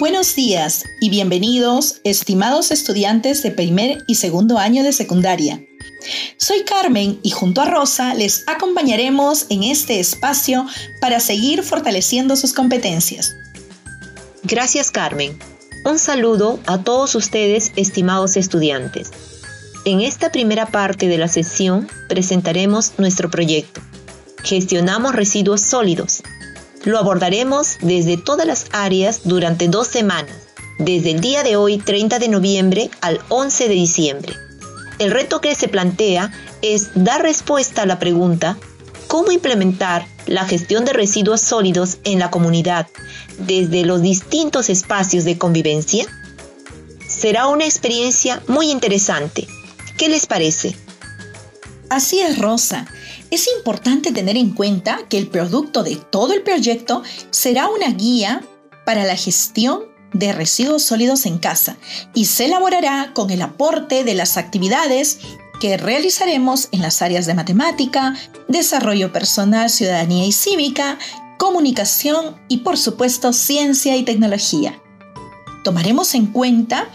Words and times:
Buenos 0.00 0.36
días 0.36 0.84
y 1.00 1.10
bienvenidos, 1.10 2.00
estimados 2.04 2.70
estudiantes 2.70 3.42
de 3.42 3.50
primer 3.50 4.04
y 4.06 4.14
segundo 4.14 4.56
año 4.56 4.84
de 4.84 4.92
secundaria. 4.92 5.60
Soy 6.36 6.62
Carmen 6.62 7.18
y 7.24 7.30
junto 7.30 7.62
a 7.62 7.64
Rosa 7.64 8.14
les 8.14 8.44
acompañaremos 8.46 9.46
en 9.48 9.64
este 9.64 9.98
espacio 9.98 10.64
para 11.00 11.18
seguir 11.18 11.64
fortaleciendo 11.64 12.36
sus 12.36 12.52
competencias. 12.52 13.34
Gracias 14.44 14.92
Carmen. 14.92 15.36
Un 15.84 15.98
saludo 15.98 16.60
a 16.66 16.78
todos 16.78 17.16
ustedes, 17.16 17.72
estimados 17.74 18.36
estudiantes. 18.36 19.10
En 19.84 20.00
esta 20.00 20.30
primera 20.30 20.66
parte 20.66 21.08
de 21.08 21.18
la 21.18 21.26
sesión 21.26 21.88
presentaremos 22.08 22.92
nuestro 22.98 23.30
proyecto. 23.30 23.80
Gestionamos 24.44 25.16
residuos 25.16 25.60
sólidos, 25.60 26.22
lo 26.84 26.98
abordaremos 26.98 27.76
desde 27.80 28.16
todas 28.16 28.46
las 28.46 28.66
áreas 28.72 29.22
durante 29.24 29.68
dos 29.68 29.88
semanas, 29.88 30.36
desde 30.78 31.12
el 31.12 31.20
día 31.20 31.42
de 31.42 31.56
hoy 31.56 31.78
30 31.78 32.18
de 32.18 32.28
noviembre 32.28 32.90
al 33.00 33.20
11 33.28 33.68
de 33.68 33.74
diciembre. 33.74 34.34
El 34.98 35.10
reto 35.10 35.40
que 35.40 35.54
se 35.54 35.68
plantea 35.68 36.32
es 36.62 36.90
dar 36.94 37.22
respuesta 37.22 37.82
a 37.82 37.86
la 37.86 37.98
pregunta 37.98 38.56
¿Cómo 39.08 39.32
implementar 39.32 40.06
la 40.26 40.44
gestión 40.44 40.84
de 40.84 40.92
residuos 40.92 41.40
sólidos 41.40 41.96
en 42.04 42.18
la 42.18 42.30
comunidad 42.30 42.86
desde 43.38 43.86
los 43.86 44.02
distintos 44.02 44.68
espacios 44.68 45.24
de 45.24 45.38
convivencia? 45.38 46.04
Será 47.08 47.46
una 47.46 47.64
experiencia 47.64 48.42
muy 48.48 48.70
interesante. 48.70 49.48
¿Qué 49.96 50.10
les 50.10 50.26
parece? 50.26 50.76
Así 51.88 52.20
es, 52.20 52.38
Rosa. 52.38 52.86
Es 53.30 53.46
importante 53.58 54.10
tener 54.10 54.36
en 54.38 54.50
cuenta 54.50 55.00
que 55.08 55.18
el 55.18 55.28
producto 55.28 55.82
de 55.82 55.96
todo 55.96 56.32
el 56.32 56.42
proyecto 56.42 57.02
será 57.30 57.68
una 57.68 57.90
guía 57.90 58.42
para 58.86 59.04
la 59.04 59.16
gestión 59.16 59.82
de 60.14 60.32
residuos 60.32 60.82
sólidos 60.82 61.26
en 61.26 61.36
casa 61.36 61.76
y 62.14 62.24
se 62.24 62.46
elaborará 62.46 63.12
con 63.12 63.30
el 63.30 63.42
aporte 63.42 64.04
de 64.04 64.14
las 64.14 64.38
actividades 64.38 65.18
que 65.60 65.76
realizaremos 65.76 66.68
en 66.72 66.80
las 66.80 67.02
áreas 67.02 67.26
de 67.26 67.34
matemática, 67.34 68.14
desarrollo 68.48 69.12
personal, 69.12 69.68
ciudadanía 69.68 70.24
y 70.24 70.32
cívica, 70.32 70.98
comunicación 71.36 72.36
y 72.48 72.58
por 72.58 72.78
supuesto 72.78 73.34
ciencia 73.34 73.94
y 73.96 74.04
tecnología. 74.04 74.80
Tomaremos 75.64 76.14
en 76.14 76.26
cuenta 76.26 76.88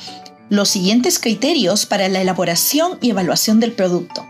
los 0.49 0.69
siguientes 0.69 1.19
criterios 1.19 1.85
para 1.85 2.09
la 2.09 2.21
elaboración 2.21 2.97
y 3.01 3.11
evaluación 3.11 3.59
del 3.59 3.73
producto 3.73 4.25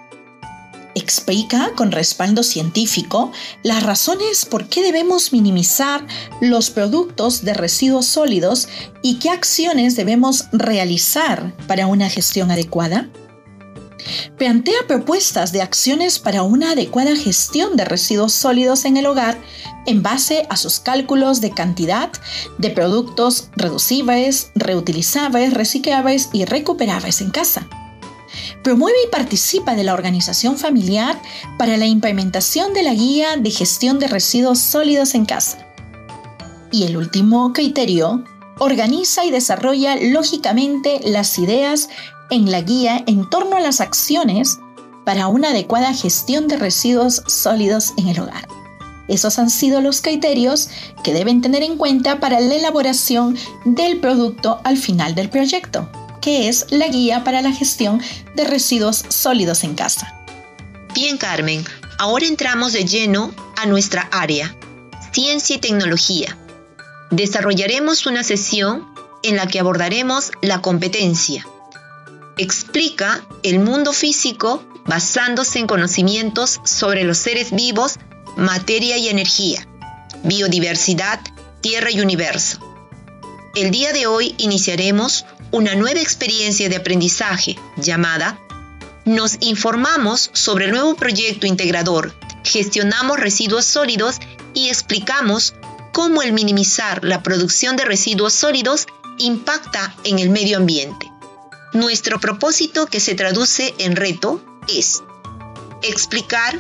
explica 1.04 1.72
con 1.76 1.92
respaldo 1.92 2.42
científico 2.42 3.32
las 3.62 3.84
razones 3.84 4.46
por 4.46 4.68
qué 4.70 4.82
debemos 4.82 5.34
minimizar 5.34 6.08
los 6.42 6.70
productos 6.70 7.44
de 7.44 7.54
residuos 7.54 8.06
sólidos 8.06 8.70
y 9.02 9.20
qué 9.20 9.30
acciones 9.30 9.96
debemos 9.96 10.46
realizar 10.54 11.54
para 11.68 11.88
una 11.88 12.10
gestión 12.10 12.50
adecuada. 12.52 13.10
Plantea 14.38 14.88
propuestas 14.88 15.52
de 15.52 15.62
acciones 15.62 16.20
para 16.20 16.44
una 16.44 16.72
adecuada 16.72 17.16
gestión 17.16 17.78
de 17.78 17.86
residuos 17.86 18.34
sólidos 18.34 18.86
en 18.86 18.98
el 18.98 19.06
hogar 19.06 19.38
en 19.86 20.02
base 20.02 20.46
a 20.50 20.58
sus 20.58 20.80
cálculos 20.80 21.42
de 21.42 21.52
cantidad 21.52 22.12
de 22.58 22.70
productos 22.70 23.50
reducibles, 23.56 24.52
reutilizables, 24.56 25.54
reciclables 25.54 26.30
y 26.34 26.46
recuperables 26.46 27.22
en 27.22 27.32
casa 27.32 27.68
promueve 28.64 28.98
y 29.06 29.12
participa 29.12 29.76
de 29.76 29.84
la 29.84 29.94
organización 29.94 30.58
familiar 30.58 31.22
para 31.58 31.78
la 31.78 31.86
implementación 31.86 32.74
de 32.74 32.84
la 32.84 32.94
guía 32.94 33.38
de 33.38 33.52
gestión 33.52 34.00
de 34.00 34.08
residuos 34.08 34.60
sólidos 34.60 35.14
en 35.14 35.26
casa. 35.26 35.68
Y 36.72 36.86
el 36.86 36.98
último 36.98 37.54
criterio, 37.54 38.24
organiza 38.58 39.26
y 39.26 39.32
desarrolla 39.32 39.96
lógicamente 39.98 41.02
las 41.04 41.38
ideas 41.38 41.90
en 42.32 42.50
la 42.50 42.62
guía 42.62 43.04
en 43.06 43.30
torno 43.30 43.58
a 43.58 43.60
las 43.60 43.82
acciones 43.82 44.60
para 45.06 45.28
una 45.28 45.50
adecuada 45.50 45.94
gestión 45.94 46.48
de 46.48 46.58
residuos 46.58 47.22
sólidos 47.28 47.94
en 47.98 48.08
el 48.08 48.20
hogar. 48.20 48.48
Esos 49.10 49.38
han 49.38 49.50
sido 49.50 49.82
los 49.82 50.02
criterios 50.02 50.70
que 51.04 51.14
deben 51.14 51.42
tener 51.42 51.62
en 51.62 51.78
cuenta 51.78 52.22
para 52.22 52.40
la 52.40 52.56
elaboración 52.56 53.38
del 53.66 54.00
producto 54.00 54.62
al 54.64 54.78
final 54.78 55.14
del 55.14 55.30
proyecto 55.30 55.90
que 56.24 56.48
es 56.48 56.68
la 56.70 56.88
guía 56.88 57.26
para 57.26 57.42
la 57.42 57.52
gestión 57.52 58.02
de 58.34 58.46
residuos 58.46 59.04
sólidos 59.10 59.66
en 59.66 59.76
casa. 59.76 60.16
Bien, 60.94 61.18
Carmen, 61.18 61.66
ahora 62.00 62.26
entramos 62.26 62.72
de 62.72 62.86
lleno 62.86 63.34
a 63.58 63.66
nuestra 63.66 64.08
área, 64.10 64.56
ciencia 65.12 65.58
y 65.58 65.60
tecnología. 65.60 66.38
Desarrollaremos 67.12 68.06
una 68.06 68.24
sesión 68.24 68.88
en 69.22 69.36
la 69.36 69.48
que 69.48 69.60
abordaremos 69.60 70.32
la 70.42 70.62
competencia. 70.62 71.46
Explica 72.38 73.22
el 73.44 73.60
mundo 73.60 73.92
físico 73.92 74.64
basándose 74.86 75.60
en 75.60 75.68
conocimientos 75.68 76.62
sobre 76.64 77.04
los 77.04 77.18
seres 77.18 77.52
vivos, 77.52 78.00
materia 78.38 78.98
y 78.98 79.10
energía, 79.10 79.68
biodiversidad, 80.24 81.20
tierra 81.60 81.92
y 81.92 82.00
universo. 82.00 82.60
El 83.56 83.72
día 83.72 83.92
de 83.92 84.08
hoy 84.08 84.34
iniciaremos 84.38 85.26
una 85.54 85.76
nueva 85.76 86.00
experiencia 86.00 86.68
de 86.68 86.78
aprendizaje 86.78 87.56
llamada 87.78 88.40
Nos 89.06 89.38
informamos 89.40 90.32
sobre 90.34 90.66
el 90.66 90.72
nuevo 90.72 90.96
proyecto 90.96 91.46
integrador, 91.46 92.12
gestionamos 92.44 93.20
residuos 93.20 93.64
sólidos 93.64 94.18
y 94.56 94.70
explicamos 94.70 95.54
cómo 95.94 96.24
el 96.24 96.34
minimizar 96.34 97.04
la 97.04 97.22
producción 97.22 97.76
de 97.76 97.86
residuos 97.86 98.34
sólidos 98.34 98.88
impacta 99.20 99.96
en 100.06 100.18
el 100.18 100.32
medio 100.32 100.58
ambiente. 100.58 101.12
Nuestro 101.74 102.20
propósito 102.20 102.88
que 102.88 103.00
se 103.00 103.14
traduce 103.14 103.76
en 103.78 103.96
reto 103.96 104.44
es 104.68 105.04
explicar 105.84 106.60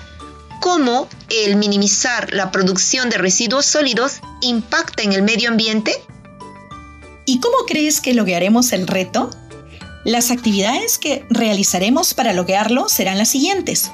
cómo 0.61 1.09
el 1.29 1.55
minimizar 1.55 2.31
la 2.31 2.51
producción 2.51 3.09
de 3.09 3.17
residuos 3.17 3.65
sólidos 3.65 4.19
impacta 4.41 5.01
en 5.01 5.13
el 5.13 5.23
medio 5.23 5.49
ambiente 5.49 5.99
¿Y 7.25 7.39
cómo 7.39 7.57
crees 7.67 8.01
que 8.01 8.13
loguearemos 8.13 8.73
el 8.73 8.87
reto? 8.87 9.29
Las 10.03 10.31
actividades 10.31 10.97
que 10.97 11.25
realizaremos 11.29 12.13
para 12.13 12.33
loguearlo 12.33 12.89
serán 12.89 13.17
las 13.17 13.29
siguientes. 13.29 13.91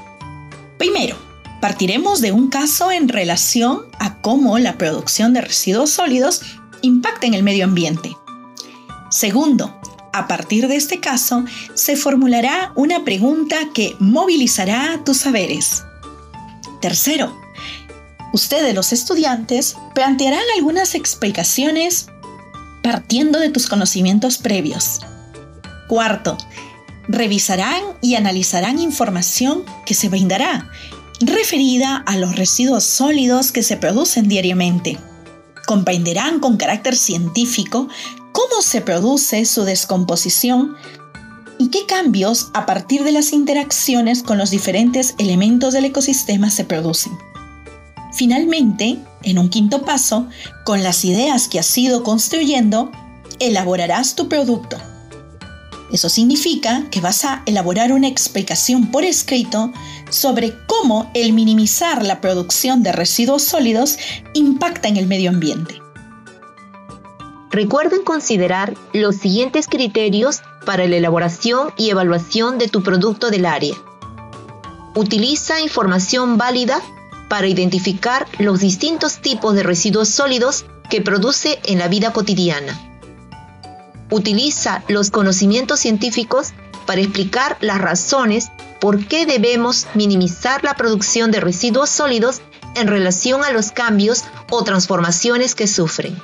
Primero, 0.80 1.16
partiremos 1.62 2.22
de 2.22 2.32
un 2.32 2.50
caso 2.50 2.92
en 2.92 3.08
relación 3.08 3.84
a 4.00 4.20
cómo 4.22 4.58
la 4.58 4.78
producción 4.78 5.34
de 5.34 5.42
residuos 5.42 5.92
sólidos 5.92 6.42
impacta 6.82 7.28
en 7.28 7.36
el 7.36 7.44
medio 7.44 7.66
ambiente. 7.66 8.16
Segundo, 9.12 9.80
a 10.14 10.28
partir 10.28 10.68
de 10.68 10.76
este 10.76 11.00
caso, 11.00 11.46
se 11.76 11.96
formulará 11.96 12.72
una 12.76 13.04
pregunta 13.04 13.58
que 13.74 13.96
movilizará 14.00 15.02
tus 15.06 15.18
saberes. 15.18 15.84
Tercero, 16.82 17.38
ustedes 18.34 18.74
los 18.74 18.92
estudiantes 18.92 19.76
plantearán 19.94 20.44
algunas 20.56 20.96
explicaciones 20.96 22.08
partiendo 22.82 23.40
de 23.40 23.50
tus 23.50 23.68
conocimientos 23.68 24.38
previos. 24.38 25.00
Cuarto, 25.88 26.38
revisarán 27.08 27.82
y 28.02 28.16
analizarán 28.16 28.80
información 28.80 29.64
que 29.86 29.94
se 29.94 30.10
brindará 30.10 30.70
referida 31.22 31.98
a 32.06 32.18
los 32.18 32.36
residuos 32.36 32.84
sólidos 32.84 33.52
que 33.52 33.64
se 33.64 33.78
producen 33.78 34.28
diariamente. 34.28 34.98
Comprenderán 35.66 36.40
con 36.40 36.58
carácter 36.58 36.96
científico 36.96 37.90
cómo 38.32 38.62
se 38.62 38.82
produce 38.82 39.46
su 39.46 39.64
descomposición 39.64 40.76
y 41.58 41.70
qué 41.70 41.86
cambios 41.86 42.50
a 42.54 42.66
partir 42.66 43.04
de 43.04 43.12
las 43.12 43.34
interacciones 43.34 44.24
con 44.24 44.38
los 44.38 44.50
diferentes 44.50 45.16
elementos 45.18 45.74
del 45.74 45.86
ecosistema 45.86 46.50
se 46.50 46.64
producen. 46.64 47.12
Finalmente, 48.12 48.98
en 49.24 49.38
un 49.38 49.50
quinto 49.50 49.84
paso, 49.84 50.28
con 50.66 50.84
las 50.84 51.06
ideas 51.06 51.48
que 51.48 51.60
has 51.60 51.78
ido 51.78 52.04
construyendo, 52.04 52.92
elaborarás 53.40 54.16
tu 54.16 54.28
producto. 54.28 54.78
Eso 55.92 56.10
significa 56.10 56.86
que 56.92 57.02
vas 57.02 57.26
a 57.26 57.42
elaborar 57.46 57.92
una 57.92 58.08
explicación 58.08 58.92
por 58.92 59.04
escrito 59.04 59.72
sobre 60.10 60.54
cómo 60.68 61.10
el 61.14 61.34
minimizar 61.34 62.06
la 62.06 62.22
producción 62.22 62.84
de 62.84 62.92
residuos 62.92 63.44
sólidos 63.44 63.98
impacta 64.34 64.88
en 64.88 64.98
el 64.98 65.08
medio 65.08 65.32
ambiente. 65.32 65.82
Recuerden 67.52 68.04
considerar 68.04 68.76
los 68.94 69.16
siguientes 69.16 69.68
criterios 69.68 70.42
para 70.66 70.88
la 70.88 70.98
elaboración 70.98 71.74
y 71.78 71.90
evaluación 71.90 72.60
de 72.60 72.68
tu 72.68 72.84
producto 72.84 73.32
del 73.32 73.48
área. 73.48 73.76
Utiliza 74.94 75.60
información 75.60 76.38
válida 76.38 76.80
para 77.30 77.48
identificar 77.48 78.28
los 78.40 78.60
distintos 78.60 79.22
tipos 79.22 79.56
de 79.56 79.64
residuos 79.64 80.10
sólidos 80.10 80.66
que 80.90 81.02
produce 81.02 81.60
en 81.64 81.80
la 81.80 81.88
vida 81.88 82.12
cotidiana. 82.12 82.78
Utiliza 84.10 84.84
los 84.88 85.12
conocimientos 85.12 85.80
científicos 85.80 86.50
para 86.86 87.02
explicar 87.02 87.58
las 87.62 87.80
razones 87.80 88.52
por 88.82 89.06
qué 89.06 89.26
debemos 89.26 89.86
minimizar 89.94 90.64
la 90.64 90.74
producción 90.74 91.32
de 91.32 91.40
residuos 91.40 91.90
sólidos 91.90 92.42
en 92.76 92.88
relación 92.88 93.44
a 93.44 93.52
los 93.52 93.72
cambios 93.72 94.24
o 94.50 94.64
transformaciones 94.64 95.54
que 95.54 95.68
sufren. 95.68 96.20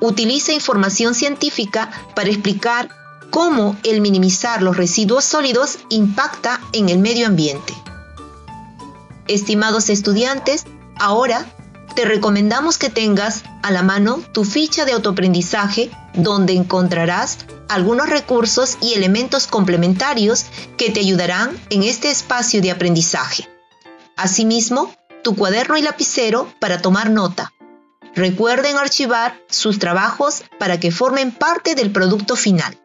Utiliza 0.00 0.52
información 0.52 1.14
científica 1.14 1.90
para 2.14 2.28
explicar 2.28 2.90
cómo 3.30 3.76
el 3.82 4.02
minimizar 4.02 4.62
los 4.62 4.76
residuos 4.76 5.24
sólidos 5.24 5.78
impacta 5.88 6.60
en 6.72 6.90
el 6.90 6.98
medio 6.98 7.26
ambiente. 7.26 7.72
Estimados 9.32 9.88
estudiantes, 9.88 10.66
ahora 11.00 11.46
te 11.96 12.04
recomendamos 12.04 12.76
que 12.76 12.90
tengas 12.90 13.44
a 13.62 13.70
la 13.70 13.82
mano 13.82 14.22
tu 14.34 14.44
ficha 14.44 14.84
de 14.84 14.92
autoaprendizaje 14.92 15.90
donde 16.12 16.52
encontrarás 16.52 17.38
algunos 17.70 18.10
recursos 18.10 18.76
y 18.82 18.92
elementos 18.92 19.46
complementarios 19.46 20.44
que 20.76 20.90
te 20.90 21.00
ayudarán 21.00 21.58
en 21.70 21.82
este 21.82 22.10
espacio 22.10 22.60
de 22.60 22.72
aprendizaje. 22.72 23.48
Asimismo, 24.18 24.94
tu 25.24 25.34
cuaderno 25.34 25.78
y 25.78 25.80
lapicero 25.80 26.52
para 26.60 26.82
tomar 26.82 27.08
nota. 27.08 27.54
Recuerden 28.14 28.76
archivar 28.76 29.40
sus 29.48 29.78
trabajos 29.78 30.42
para 30.58 30.78
que 30.78 30.90
formen 30.90 31.30
parte 31.30 31.74
del 31.74 31.90
producto 31.90 32.36
final. 32.36 32.78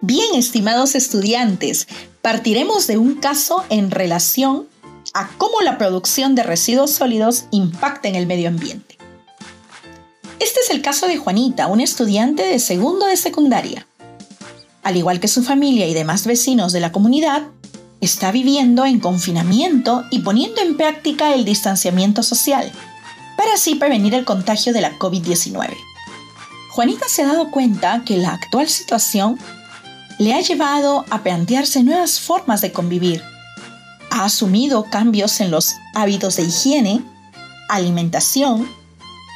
Bien, 0.00 0.34
estimados 0.34 0.96
estudiantes, 0.96 1.86
partiremos 2.20 2.88
de 2.88 2.98
un 2.98 3.14
caso 3.20 3.64
en 3.70 3.92
relación 3.92 4.66
a 5.12 5.28
cómo 5.38 5.60
la 5.62 5.78
producción 5.78 6.34
de 6.34 6.42
residuos 6.42 6.92
sólidos 6.92 7.44
impacta 7.50 8.08
en 8.08 8.14
el 8.14 8.26
medio 8.26 8.48
ambiente. 8.48 8.96
Este 10.38 10.60
es 10.60 10.70
el 10.70 10.82
caso 10.82 11.06
de 11.06 11.16
Juanita, 11.16 11.66
una 11.66 11.84
estudiante 11.84 12.42
de 12.42 12.58
segundo 12.58 13.06
de 13.06 13.16
secundaria. 13.16 13.86
Al 14.82 14.96
igual 14.96 15.20
que 15.20 15.28
su 15.28 15.42
familia 15.42 15.86
y 15.86 15.94
demás 15.94 16.26
vecinos 16.26 16.72
de 16.72 16.80
la 16.80 16.92
comunidad, 16.92 17.48
está 18.00 18.32
viviendo 18.32 18.86
en 18.86 18.98
confinamiento 18.98 20.04
y 20.10 20.20
poniendo 20.20 20.62
en 20.62 20.76
práctica 20.76 21.34
el 21.34 21.44
distanciamiento 21.44 22.22
social, 22.22 22.72
para 23.36 23.54
así 23.54 23.74
prevenir 23.74 24.14
el 24.14 24.24
contagio 24.24 24.72
de 24.72 24.80
la 24.80 24.98
COVID-19. 24.98 25.76
Juanita 26.70 27.06
se 27.08 27.22
ha 27.22 27.26
dado 27.26 27.50
cuenta 27.50 28.02
que 28.06 28.16
la 28.16 28.30
actual 28.30 28.68
situación 28.68 29.38
le 30.18 30.32
ha 30.34 30.40
llevado 30.40 31.04
a 31.10 31.22
plantearse 31.22 31.82
nuevas 31.82 32.20
formas 32.20 32.60
de 32.60 32.72
convivir 32.72 33.22
ha 34.10 34.24
asumido 34.24 34.84
cambios 34.90 35.40
en 35.40 35.50
los 35.50 35.76
hábitos 35.94 36.36
de 36.36 36.42
higiene, 36.42 37.02
alimentación, 37.68 38.68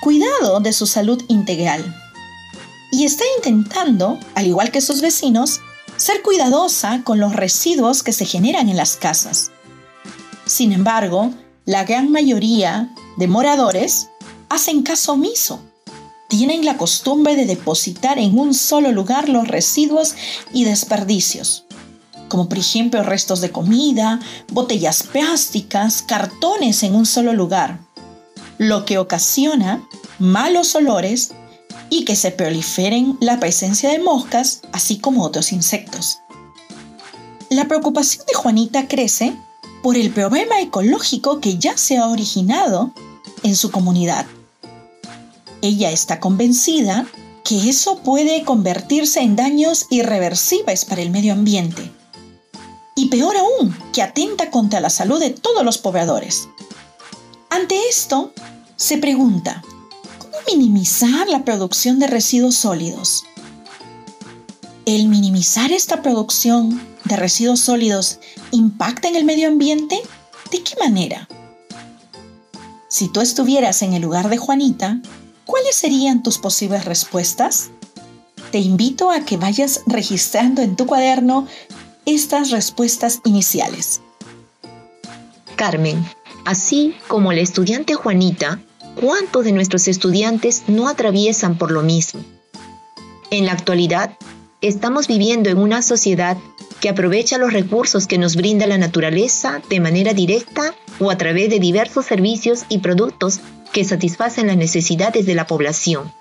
cuidado 0.03 0.61
de 0.61 0.73
su 0.73 0.87
salud 0.87 1.23
integral. 1.29 1.83
Y 2.93 3.05
está 3.05 3.25
intentando, 3.37 4.19
al 4.35 4.47
igual 4.47 4.71
que 4.71 4.81
sus 4.81 5.01
vecinos, 5.01 5.61
ser 5.97 6.23
cuidadosa 6.23 7.03
con 7.05 7.19
los 7.19 7.35
residuos 7.35 8.03
que 8.03 8.13
se 8.13 8.27
generan 8.27 8.69
en 8.69 8.77
las 8.77 8.97
casas. 8.97 9.51
Sin 10.47 10.73
embargo, 10.73 11.33
la 11.65 11.85
gran 11.85 12.11
mayoría 12.11 12.95
de 13.17 13.29
moradores 13.29 14.09
hacen 14.49 14.83
caso 14.83 15.13
omiso. 15.13 15.61
Tienen 16.29 16.65
la 16.65 16.77
costumbre 16.77 17.37
de 17.37 17.47
depositar 17.47 18.19
en 18.19 18.39
un 18.39 18.55
solo 18.55 18.93
lugar 18.93 19.29
los 19.29 19.49
residuos 19.49 20.15
y 20.53 20.65
desperdicios 20.65 21.65
como 22.29 22.49
por 22.49 22.59
ejemplo 22.59 23.03
restos 23.03 23.41
de 23.41 23.51
comida, 23.51 24.21
botellas 24.53 25.03
plásticas, 25.03 26.03
cartones 26.03 26.83
en 26.83 26.95
un 26.95 27.07
solo 27.07 27.33
lugar, 27.33 27.81
lo 28.59 28.85
que 28.85 28.99
ocasiona 28.99 29.87
malos 30.19 30.75
olores 30.75 31.33
y 31.91 32.05
que 32.05 32.17
se 32.17 32.31
proliferen 32.31 33.17
la 33.21 33.39
presencia 33.39 33.91
de 33.91 33.99
moscas, 33.99 34.63
así 34.73 34.99
como 34.99 35.23
otros 35.23 35.53
insectos. 35.53 36.19
La 37.51 37.69
preocupación 37.69 38.25
de 38.27 38.35
Juanita 38.35 38.89
crece 38.89 39.37
por 39.83 39.97
el 39.97 40.11
problema 40.11 40.61
ecológico 40.61 41.41
que 41.41 41.59
ya 41.59 41.77
se 41.77 41.99
ha 41.99 42.09
originado 42.09 42.93
en 43.43 43.55
su 43.55 43.71
comunidad. 43.71 44.27
Ella 45.61 45.91
está 45.91 46.21
convencida 46.21 47.07
que 47.45 47.69
eso 47.69 47.99
puede 47.99 48.43
convertirse 48.45 49.21
en 49.21 49.37
daños 49.37 49.87
irreversibles 49.91 50.85
para 50.85 51.03
el 51.03 51.11
medio 51.11 51.35
ambiente 51.35 51.93
y 52.95 53.09
peor 53.09 53.37
aún, 53.37 53.77
que 53.93 54.03
atenta 54.03 54.51
contra 54.51 54.81
la 54.81 54.91
salud 54.91 55.21
de 55.21 55.31
todos 55.31 55.65
los 55.65 55.79
pobladores. 55.79 56.49
Ante 57.51 57.89
esto, 57.89 58.33
se 58.77 58.99
pregunta, 58.99 59.63
¿cómo 60.19 60.35
minimizar 60.47 61.29
la 61.29 61.45
producción 61.45 61.99
de 61.99 62.07
residuos 62.07 62.57
sólidos? 62.57 63.25
¿El 64.87 65.09
minimizar 65.09 65.73
esta 65.73 66.03
producción 66.03 66.81
de 67.05 67.17
residuos 67.17 67.61
sólidos 67.61 68.19
impacta 68.51 69.09
en 69.09 69.17
el 69.17 69.25
medio 69.25 69.49
ambiente? 69.49 70.01
¿De 70.51 70.63
qué 70.63 70.77
manera? 70.79 71.29
Si 72.89 73.09
tú 73.09 73.21
estuvieras 73.21 73.83
en 73.83 73.95
el 73.95 74.03
lugar 74.03 74.29
de 74.29 74.37
Juanita, 74.37 75.01
¿cuáles 75.47 75.75
serían 75.75 76.23
tus 76.23 76.39
posibles 76.39 76.85
respuestas? 76.85 77.71
Te 78.53 78.59
invito 78.59 79.11
a 79.11 79.21
que 79.21 79.37
vayas 79.37 79.81
registrando 79.87 80.63
en 80.63 80.77
tu 80.77 80.87
cuaderno 80.87 81.49
estas 82.07 82.51
respuestas 82.51 83.21
iniciales. 83.25 84.01
Carmen, 85.57 86.05
así 86.45 86.95
como 87.09 87.33
la 87.33 87.41
estudiante 87.41 87.95
Juanita, 87.95 88.61
¿cuántos 89.01 89.45
de 89.45 89.53
nuestros 89.53 89.89
estudiantes 89.89 90.65
no 90.67 90.89
atraviesan 90.89 91.57
por 91.57 91.71
lo 91.71 91.83
mismo? 91.83 92.21
En 93.31 93.47
la 93.47 93.53
actualidad, 93.53 94.17
estamos 94.61 95.09
viviendo 95.09 95.51
en 95.51 95.59
una 95.59 95.83
sociedad 95.83 96.37
que 96.81 96.89
aprovecha 96.89 97.39
los 97.39 97.53
recursos 97.53 98.07
que 98.07 98.19
nos 98.19 98.37
brinda 98.37 98.67
la 98.67 98.79
naturaleza 98.79 99.63
de 99.71 99.81
manera 99.81 100.13
directa 100.13 100.75
o 101.01 101.11
a 101.11 101.17
través 101.17 101.49
de 101.49 101.59
diversos 101.59 102.07
servicios 102.07 102.65
y 102.69 102.79
productos 102.79 103.41
que 103.73 103.85
satisfacen 103.85 104.49
las 104.49 104.57
necesidades 104.57 105.27
de 105.27 105.35
la 105.35 105.47
población. 105.47 106.13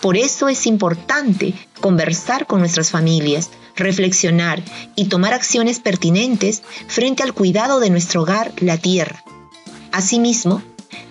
Por 0.00 0.16
eso 0.16 0.48
es 0.48 0.66
importante 0.66 1.54
conversar 1.80 2.46
con 2.46 2.60
nuestras 2.60 2.90
familias, 2.90 3.50
reflexionar 3.80 4.62
y 4.96 5.06
tomar 5.06 5.34
acciones 5.34 5.80
pertinentes 5.80 6.62
frente 6.86 7.22
al 7.22 7.34
cuidado 7.34 7.80
de 7.80 7.90
nuestro 7.90 8.22
hogar, 8.22 8.52
la 8.60 8.78
tierra. 8.78 9.24
Asimismo, 9.92 10.62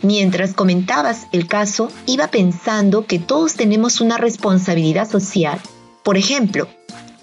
mientras 0.01 0.53
comentabas 0.53 1.27
el 1.31 1.47
caso, 1.47 1.91
iba 2.05 2.27
pensando 2.27 3.05
que 3.05 3.19
todos 3.19 3.55
tenemos 3.55 4.01
una 4.01 4.17
responsabilidad 4.17 5.09
social. 5.09 5.59
Por 6.03 6.17
ejemplo, 6.17 6.67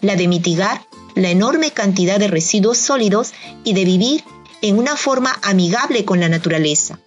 la 0.02 0.16
de 0.16 0.28
mitigar 0.28 0.82
la 1.16 1.30
enorme 1.30 1.70
cantidad 1.70 2.20
de 2.20 2.28
residuos 2.28 2.78
sólidos 2.78 3.32
y 3.64 3.72
de 3.72 3.84
vivir 3.84 4.22
en 4.62 4.78
una 4.78 4.96
forma 4.96 5.38
amigable 5.42 6.04
con 6.04 6.20
la 6.20 6.28
naturaleza. 6.28 7.00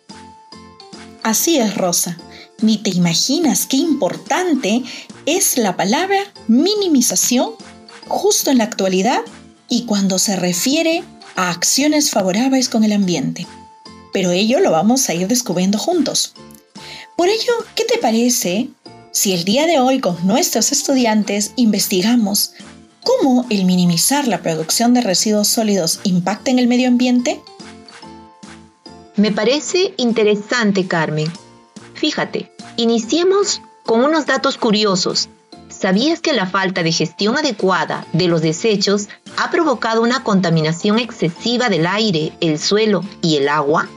Así 1.23 1.57
es, 1.57 1.77
Rosa. 1.77 2.17
Ni 2.61 2.77
te 2.77 2.89
imaginas 2.89 3.67
qué 3.67 3.77
importante 3.77 4.83
es 5.25 5.57
la 5.57 5.77
palabra 5.77 6.17
minimización 6.47 7.51
justo 8.09 8.51
en 8.51 8.57
la 8.57 8.65
actualidad 8.65 9.21
y 9.69 9.85
cuando 9.85 10.19
se 10.19 10.35
refiere 10.35 11.03
a 11.35 11.51
acciones 11.51 12.11
favorables 12.11 12.67
con 12.67 12.83
el 12.83 12.91
ambiente. 12.91 13.47
Pero 14.11 14.31
ello 14.31 14.59
lo 14.59 14.71
vamos 14.71 15.07
a 15.07 15.13
ir 15.13 15.27
descubriendo 15.27 15.77
juntos. 15.77 16.33
Por 17.15 17.29
ello, 17.29 17.53
¿qué 17.75 17.85
te 17.85 17.99
parece 17.99 18.69
si 19.11 19.33
el 19.33 19.45
día 19.45 19.65
de 19.67 19.79
hoy 19.79 19.99
con 19.99 20.25
nuestros 20.25 20.71
estudiantes 20.71 21.53
investigamos 21.55 22.53
cómo 23.03 23.45
el 23.49 23.65
minimizar 23.65 24.27
la 24.27 24.41
producción 24.41 24.93
de 24.93 25.01
residuos 25.01 25.47
sólidos 25.47 25.99
impacta 26.03 26.51
en 26.51 26.59
el 26.59 26.67
medio 26.67 26.87
ambiente? 26.87 27.39
Me 29.15 29.31
parece 29.31 29.93
interesante, 29.97 30.87
Carmen. 30.87 31.31
Fíjate, 31.93 32.51
iniciemos 32.77 33.61
con 33.85 34.01
unos 34.01 34.25
datos 34.25 34.57
curiosos. 34.57 35.29
¿Sabías 35.79 36.19
que 36.19 36.33
la 36.33 36.45
falta 36.45 36.83
de 36.83 36.91
gestión 36.91 37.37
adecuada 37.37 38.05
de 38.11 38.27
los 38.27 38.41
desechos 38.41 39.07
ha 39.37 39.49
provocado 39.49 40.01
una 40.01 40.23
contaminación 40.25 40.99
excesiva 40.99 41.69
del 41.69 41.87
aire, 41.87 42.33
el 42.41 42.59
suelo 42.59 43.01
y 43.21 43.37
el 43.37 43.47
agua? 43.47 43.87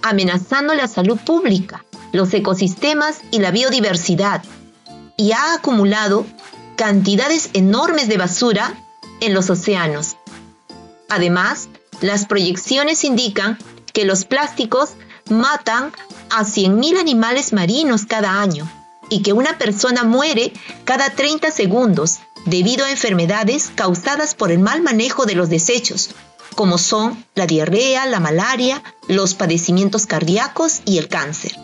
Amenazando 0.00 0.72
la 0.72 0.88
salud 0.88 1.18
pública, 1.18 1.84
los 2.12 2.32
ecosistemas 2.32 3.18
y 3.30 3.40
la 3.40 3.50
biodiversidad, 3.50 4.42
y 5.18 5.32
ha 5.32 5.52
acumulado 5.52 6.24
cantidades 6.76 7.50
enormes 7.52 8.08
de 8.08 8.16
basura 8.16 8.72
en 9.20 9.34
los 9.34 9.50
océanos. 9.50 10.16
Además, 11.10 11.68
las 12.00 12.24
proyecciones 12.24 13.04
indican 13.04 13.58
que 13.92 14.06
los 14.06 14.24
plásticos 14.24 14.94
matan 15.28 15.92
a 16.30 16.44
100.000 16.44 16.98
animales 16.98 17.52
marinos 17.52 18.06
cada 18.06 18.40
año 18.40 18.66
y 19.08 19.22
que 19.22 19.32
una 19.32 19.58
persona 19.58 20.04
muere 20.04 20.52
cada 20.84 21.10
30 21.10 21.50
segundos 21.50 22.18
debido 22.44 22.84
a 22.84 22.90
enfermedades 22.90 23.70
causadas 23.74 24.34
por 24.34 24.50
el 24.50 24.58
mal 24.58 24.82
manejo 24.82 25.26
de 25.26 25.34
los 25.34 25.48
desechos, 25.48 26.10
como 26.54 26.78
son 26.78 27.24
la 27.34 27.46
diarrea, 27.46 28.06
la 28.06 28.20
malaria, 28.20 28.82
los 29.08 29.34
padecimientos 29.34 30.06
cardíacos 30.06 30.80
y 30.84 30.98
el 30.98 31.08
cáncer. 31.08 31.56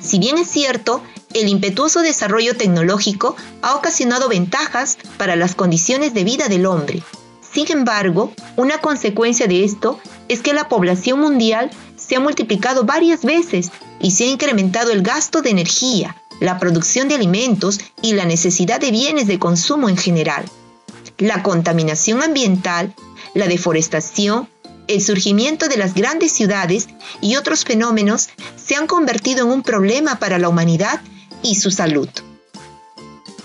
Si 0.00 0.18
bien 0.18 0.38
es 0.38 0.48
cierto, 0.48 1.02
el 1.32 1.48
impetuoso 1.48 2.00
desarrollo 2.00 2.56
tecnológico 2.56 3.36
ha 3.62 3.74
ocasionado 3.74 4.28
ventajas 4.28 4.98
para 5.18 5.34
las 5.34 5.54
condiciones 5.54 6.14
de 6.14 6.24
vida 6.24 6.48
del 6.48 6.66
hombre. 6.66 7.02
Sin 7.40 7.70
embargo, 7.70 8.32
una 8.56 8.78
consecuencia 8.78 9.46
de 9.46 9.64
esto 9.64 9.98
es 10.28 10.40
que 10.40 10.52
la 10.52 10.68
población 10.68 11.20
mundial 11.20 11.70
se 11.96 12.16
ha 12.16 12.20
multiplicado 12.20 12.84
varias 12.84 13.24
veces 13.24 13.70
y 14.00 14.10
se 14.10 14.24
ha 14.24 14.26
incrementado 14.28 14.90
el 14.90 15.02
gasto 15.02 15.40
de 15.40 15.50
energía, 15.50 16.16
la 16.40 16.58
producción 16.58 17.08
de 17.08 17.14
alimentos 17.14 17.80
y 18.02 18.14
la 18.14 18.24
necesidad 18.24 18.80
de 18.80 18.90
bienes 18.90 19.26
de 19.26 19.38
consumo 19.38 19.88
en 19.88 19.96
general. 19.96 20.44
La 21.18 21.42
contaminación 21.42 22.22
ambiental, 22.22 22.94
la 23.34 23.46
deforestación, 23.46 24.48
el 24.88 25.00
surgimiento 25.00 25.68
de 25.68 25.76
las 25.76 25.94
grandes 25.94 26.32
ciudades 26.32 26.88
y 27.20 27.36
otros 27.36 27.64
fenómenos 27.64 28.28
se 28.56 28.76
han 28.76 28.86
convertido 28.86 29.44
en 29.44 29.52
un 29.52 29.62
problema 29.62 30.18
para 30.18 30.38
la 30.38 30.48
humanidad 30.48 31.00
y 31.42 31.54
su 31.56 31.70
salud. 31.70 32.08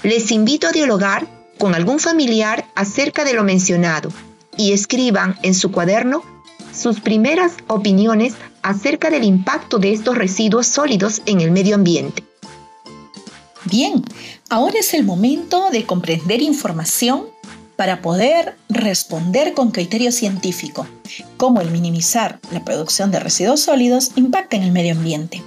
Les 0.03 0.31
invito 0.31 0.67
a 0.67 0.71
dialogar 0.71 1.27
con 1.57 1.75
algún 1.75 1.99
familiar 1.99 2.65
acerca 2.75 3.23
de 3.23 3.33
lo 3.33 3.43
mencionado 3.43 4.11
y 4.57 4.73
escriban 4.73 5.37
en 5.43 5.53
su 5.53 5.71
cuaderno 5.71 6.23
sus 6.73 6.99
primeras 6.99 7.53
opiniones 7.67 8.33
acerca 8.61 9.09
del 9.09 9.23
impacto 9.23 9.77
de 9.77 9.91
estos 9.91 10.17
residuos 10.17 10.67
sólidos 10.67 11.21
en 11.25 11.41
el 11.41 11.51
medio 11.51 11.75
ambiente. 11.75 12.23
Bien, 13.69 14.03
ahora 14.49 14.79
es 14.79 14.95
el 14.95 15.03
momento 15.03 15.69
de 15.69 15.85
comprender 15.85 16.41
información 16.41 17.25
para 17.75 18.01
poder 18.01 18.57
responder 18.67 19.53
con 19.53 19.71
criterio 19.71 20.11
científico 20.11 20.87
cómo 21.37 21.61
el 21.61 21.69
minimizar 21.69 22.39
la 22.51 22.65
producción 22.65 23.11
de 23.11 23.19
residuos 23.19 23.61
sólidos 23.61 24.11
impacta 24.15 24.57
en 24.57 24.63
el 24.63 24.71
medio 24.71 24.93
ambiente. 24.93 25.43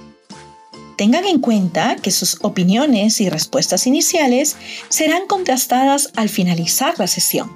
Tengan 0.97 1.25
en 1.25 1.39
cuenta 1.39 1.97
que 1.97 2.11
sus 2.11 2.37
opiniones 2.43 3.19
y 3.19 3.29
respuestas 3.29 3.87
iniciales 3.87 4.55
serán 4.87 5.27
contrastadas 5.27 6.11
al 6.15 6.29
finalizar 6.29 6.97
la 6.99 7.07
sesión. 7.07 7.51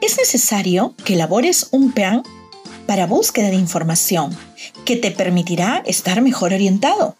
Es 0.00 0.18
necesario 0.18 0.94
que 1.04 1.14
elabores 1.14 1.68
un 1.72 1.90
plan 1.90 2.22
para 2.86 3.06
búsqueda 3.06 3.48
de 3.48 3.56
información 3.56 4.36
que 4.84 4.96
te 4.96 5.10
permitirá 5.10 5.82
estar 5.84 6.20
mejor 6.20 6.52
orientado. 6.52 7.16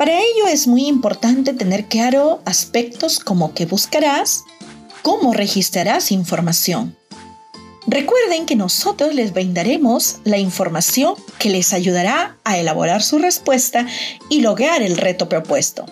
Para 0.00 0.18
ello 0.18 0.46
es 0.48 0.66
muy 0.66 0.86
importante 0.86 1.52
tener 1.52 1.84
claro 1.84 2.40
aspectos 2.46 3.20
como 3.20 3.52
qué 3.52 3.66
buscarás, 3.66 4.44
cómo 5.02 5.34
registrarás 5.34 6.10
información. 6.10 6.96
Recuerden 7.86 8.46
que 8.46 8.56
nosotros 8.56 9.14
les 9.14 9.34
brindaremos 9.34 10.20
la 10.24 10.38
información 10.38 11.16
que 11.38 11.50
les 11.50 11.74
ayudará 11.74 12.38
a 12.44 12.56
elaborar 12.56 13.02
su 13.02 13.18
respuesta 13.18 13.86
y 14.30 14.40
lograr 14.40 14.80
el 14.80 14.96
reto 14.96 15.28
propuesto. 15.28 15.84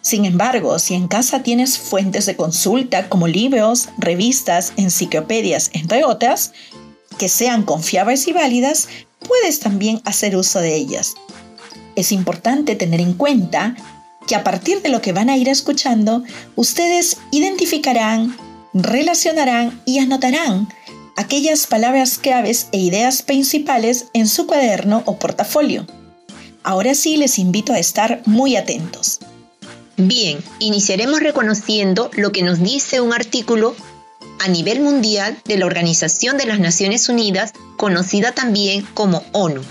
Sin 0.00 0.26
embargo, 0.26 0.78
si 0.78 0.94
en 0.94 1.08
casa 1.08 1.42
tienes 1.42 1.76
fuentes 1.76 2.26
de 2.26 2.36
consulta 2.36 3.08
como 3.08 3.26
libros, 3.26 3.88
revistas, 3.98 4.72
enciclopedias, 4.76 5.70
entre 5.72 6.04
otras, 6.04 6.52
que 7.18 7.28
sean 7.28 7.64
confiables 7.64 8.28
y 8.28 8.32
válidas, 8.32 8.86
puedes 9.18 9.58
también 9.58 10.00
hacer 10.04 10.36
uso 10.36 10.60
de 10.60 10.76
ellas. 10.76 11.16
Es 11.96 12.12
importante 12.12 12.76
tener 12.76 13.00
en 13.00 13.14
cuenta 13.14 13.76
que 14.26 14.34
a 14.34 14.44
partir 14.44 14.82
de 14.82 14.88
lo 14.88 15.00
que 15.00 15.12
van 15.12 15.28
a 15.28 15.36
ir 15.36 15.48
escuchando, 15.48 16.22
ustedes 16.56 17.18
identificarán, 17.30 18.36
relacionarán 18.72 19.80
y 19.84 19.98
anotarán 19.98 20.68
aquellas 21.16 21.66
palabras 21.66 22.18
claves 22.18 22.68
e 22.72 22.78
ideas 22.78 23.22
principales 23.22 24.06
en 24.12 24.28
su 24.28 24.46
cuaderno 24.46 25.02
o 25.06 25.18
portafolio. 25.18 25.86
Ahora 26.62 26.94
sí 26.94 27.16
les 27.16 27.38
invito 27.38 27.72
a 27.72 27.78
estar 27.78 28.22
muy 28.26 28.56
atentos. 28.56 29.20
Bien, 29.96 30.38
iniciaremos 30.58 31.20
reconociendo 31.20 32.10
lo 32.14 32.32
que 32.32 32.42
nos 32.42 32.60
dice 32.60 33.00
un 33.00 33.12
artículo 33.12 33.76
a 34.40 34.48
nivel 34.48 34.80
mundial 34.80 35.38
de 35.44 35.58
la 35.58 35.66
Organización 35.66 36.36
de 36.36 36.46
las 36.46 36.58
Naciones 36.58 37.08
Unidas, 37.08 37.52
conocida 37.76 38.32
también 38.32 38.84
como 38.94 39.22
ONU, 39.32 39.62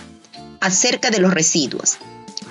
acerca 0.62 1.10
de 1.10 1.20
los 1.20 1.34
residuos. 1.34 1.98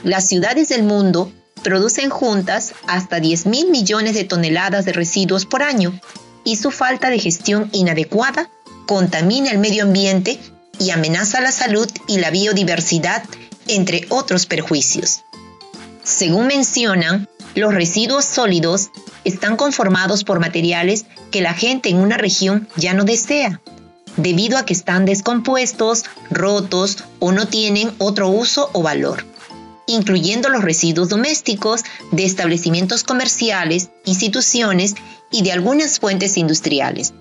Las 0.04 0.26
ciudades 0.26 0.68
del 0.68 0.82
mundo 0.82 1.32
producen 1.62 2.10
juntas 2.10 2.74
hasta 2.86 3.20
10 3.20 3.46
mil 3.46 3.70
millones 3.70 4.14
de 4.14 4.24
toneladas 4.24 4.84
de 4.84 4.92
residuos 4.92 5.46
por 5.46 5.62
año 5.62 5.98
y 6.44 6.56
su 6.56 6.70
falta 6.70 7.08
de 7.08 7.20
gestión 7.20 7.68
inadecuada 7.72 8.50
contamina 8.86 9.50
el 9.50 9.58
medio 9.58 9.84
ambiente 9.84 10.40
y 10.80 10.90
amenaza 10.90 11.40
la 11.40 11.52
salud 11.52 11.88
y 12.08 12.18
la 12.18 12.30
biodiversidad, 12.30 13.22
entre 13.68 14.06
otros 14.08 14.46
perjuicios. 14.46 15.22
Según 16.02 16.48
mencionan, 16.48 17.28
los 17.54 17.72
residuos 17.72 18.24
sólidos 18.24 18.90
están 19.24 19.56
conformados 19.56 20.24
por 20.24 20.40
materiales 20.40 21.06
que 21.30 21.42
la 21.42 21.54
gente 21.54 21.90
en 21.90 21.98
una 21.98 22.16
región 22.16 22.68
ya 22.76 22.92
no 22.92 23.04
desea, 23.04 23.60
debido 24.16 24.58
a 24.58 24.64
que 24.64 24.72
están 24.72 25.04
descompuestos, 25.04 26.04
rotos 26.30 27.04
o 27.20 27.30
no 27.30 27.46
tienen 27.46 27.92
otro 27.98 28.28
uso 28.28 28.68
o 28.72 28.82
valor, 28.82 29.24
incluyendo 29.92 30.48
los 30.48 30.62
residuos 30.62 31.08
domésticos 31.08 31.82
de 32.10 32.24
establecimientos 32.24 33.04
comerciales, 33.04 33.90
instituciones 34.04 34.94
y 35.30 35.42
de 35.42 35.52
algunas 35.52 36.00
fuentes 36.00 36.36
industriales. 36.36 37.14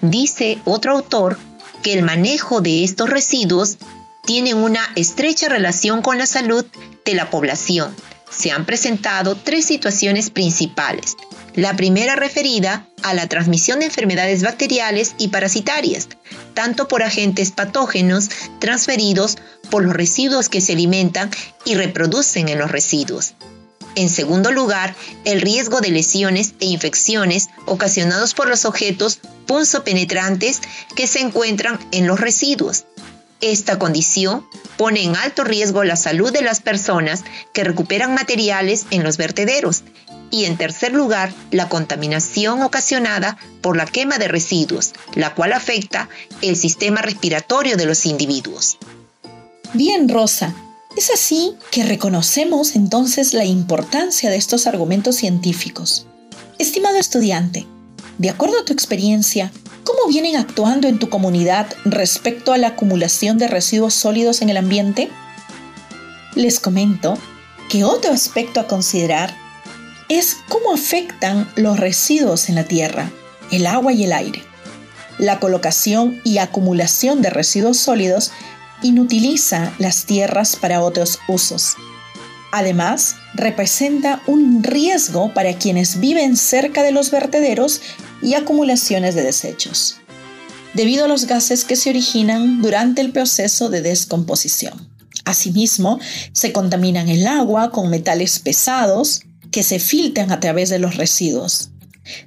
Dice 0.00 0.58
otro 0.64 0.92
autor 0.92 1.38
que 1.82 1.92
el 1.92 2.02
manejo 2.02 2.60
de 2.60 2.84
estos 2.84 3.08
residuos 3.10 3.78
tiene 4.24 4.54
una 4.54 4.80
estrecha 4.96 5.48
relación 5.48 6.02
con 6.02 6.18
la 6.18 6.26
salud 6.26 6.66
de 7.04 7.14
la 7.14 7.30
población, 7.30 7.94
se 8.30 8.50
han 8.50 8.66
presentado 8.66 9.36
tres 9.36 9.64
situaciones 9.64 10.30
principales. 10.30 11.16
La 11.54 11.74
primera 11.74 12.16
referida 12.16 12.86
a 13.02 13.14
la 13.14 13.28
transmisión 13.28 13.78
de 13.78 13.86
enfermedades 13.86 14.42
bacteriales 14.42 15.14
y 15.18 15.28
parasitarias, 15.28 16.08
tanto 16.56 16.88
por 16.88 17.02
agentes 17.02 17.52
patógenos 17.52 18.30
transferidos 18.58 19.36
por 19.70 19.84
los 19.84 19.94
residuos 19.94 20.48
que 20.48 20.62
se 20.62 20.72
alimentan 20.72 21.30
y 21.66 21.74
reproducen 21.74 22.48
en 22.48 22.58
los 22.58 22.72
residuos. 22.72 23.34
En 23.94 24.08
segundo 24.08 24.50
lugar, 24.50 24.96
el 25.24 25.42
riesgo 25.42 25.80
de 25.80 25.90
lesiones 25.90 26.54
e 26.60 26.66
infecciones 26.66 27.50
ocasionados 27.66 28.34
por 28.34 28.48
los 28.48 28.64
objetos 28.64 29.20
punzopenetrantes 29.46 30.62
que 30.96 31.06
se 31.06 31.20
encuentran 31.20 31.78
en 31.92 32.06
los 32.06 32.20
residuos. 32.20 32.86
Esta 33.42 33.78
condición 33.78 34.46
pone 34.78 35.04
en 35.04 35.14
alto 35.14 35.44
riesgo 35.44 35.84
la 35.84 35.96
salud 35.96 36.32
de 36.32 36.42
las 36.42 36.60
personas 36.60 37.22
que 37.52 37.64
recuperan 37.64 38.14
materiales 38.14 38.86
en 38.90 39.04
los 39.04 39.18
vertederos 39.18 39.82
y 40.30 40.44
en 40.44 40.56
tercer 40.56 40.92
lugar 40.92 41.32
la 41.50 41.68
contaminación 41.68 42.62
ocasionada 42.62 43.36
por 43.60 43.76
la 43.76 43.86
quema 43.86 44.18
de 44.18 44.28
residuos, 44.28 44.92
la 45.14 45.34
cual 45.34 45.52
afecta 45.52 46.08
el 46.42 46.56
sistema 46.56 47.02
respiratorio 47.02 47.76
de 47.76 47.86
los 47.86 48.06
individuos. 48.06 48.78
Bien, 49.72 50.08
Rosa. 50.08 50.54
Es 50.96 51.10
así 51.10 51.54
que 51.70 51.84
reconocemos 51.84 52.74
entonces 52.74 53.34
la 53.34 53.44
importancia 53.44 54.30
de 54.30 54.36
estos 54.36 54.66
argumentos 54.66 55.16
científicos. 55.16 56.06
Estimado 56.58 56.96
estudiante, 56.96 57.66
de 58.16 58.30
acuerdo 58.30 58.60
a 58.60 58.64
tu 58.64 58.72
experiencia, 58.72 59.52
¿Cómo 59.86 60.08
vienen 60.08 60.34
actuando 60.34 60.88
en 60.88 60.98
tu 60.98 61.08
comunidad 61.08 61.68
respecto 61.84 62.52
a 62.52 62.58
la 62.58 62.68
acumulación 62.68 63.38
de 63.38 63.46
residuos 63.46 63.94
sólidos 63.94 64.42
en 64.42 64.50
el 64.50 64.56
ambiente? 64.56 65.08
Les 66.34 66.58
comento 66.58 67.16
que 67.68 67.84
otro 67.84 68.10
aspecto 68.10 68.58
a 68.58 68.66
considerar 68.66 69.32
es 70.08 70.38
cómo 70.48 70.72
afectan 70.72 71.50
los 71.56 71.78
residuos 71.78 72.48
en 72.48 72.54
la 72.54 72.64
tierra, 72.64 73.10
el 73.50 73.66
agua 73.66 73.92
y 73.92 74.04
el 74.04 74.12
aire. 74.12 74.42
La 75.18 75.40
colocación 75.40 76.20
y 76.24 76.38
acumulación 76.38 77.22
de 77.22 77.30
residuos 77.30 77.78
sólidos 77.78 78.30
inutiliza 78.82 79.72
las 79.78 80.04
tierras 80.04 80.56
para 80.56 80.82
otros 80.82 81.18
usos. 81.26 81.76
Además, 82.52 83.16
representa 83.34 84.22
un 84.26 84.62
riesgo 84.62 85.32
para 85.34 85.54
quienes 85.54 86.00
viven 86.00 86.36
cerca 86.36 86.82
de 86.82 86.92
los 86.92 87.10
vertederos 87.10 87.80
y 88.22 88.34
acumulaciones 88.34 89.14
de 89.14 89.22
desechos, 89.22 89.96
debido 90.74 91.06
a 91.06 91.08
los 91.08 91.26
gases 91.26 91.64
que 91.64 91.76
se 91.76 91.90
originan 91.90 92.62
durante 92.62 93.00
el 93.00 93.12
proceso 93.12 93.68
de 93.68 93.82
descomposición. 93.82 94.88
Asimismo, 95.24 95.98
se 96.32 96.52
contaminan 96.52 97.08
el 97.08 97.26
agua 97.26 97.70
con 97.70 97.90
metales 97.90 98.38
pesados 98.38 99.25
que 99.56 99.62
se 99.62 99.78
filtran 99.78 100.32
a 100.32 100.38
través 100.38 100.68
de 100.68 100.78
los 100.78 100.98
residuos. 100.98 101.70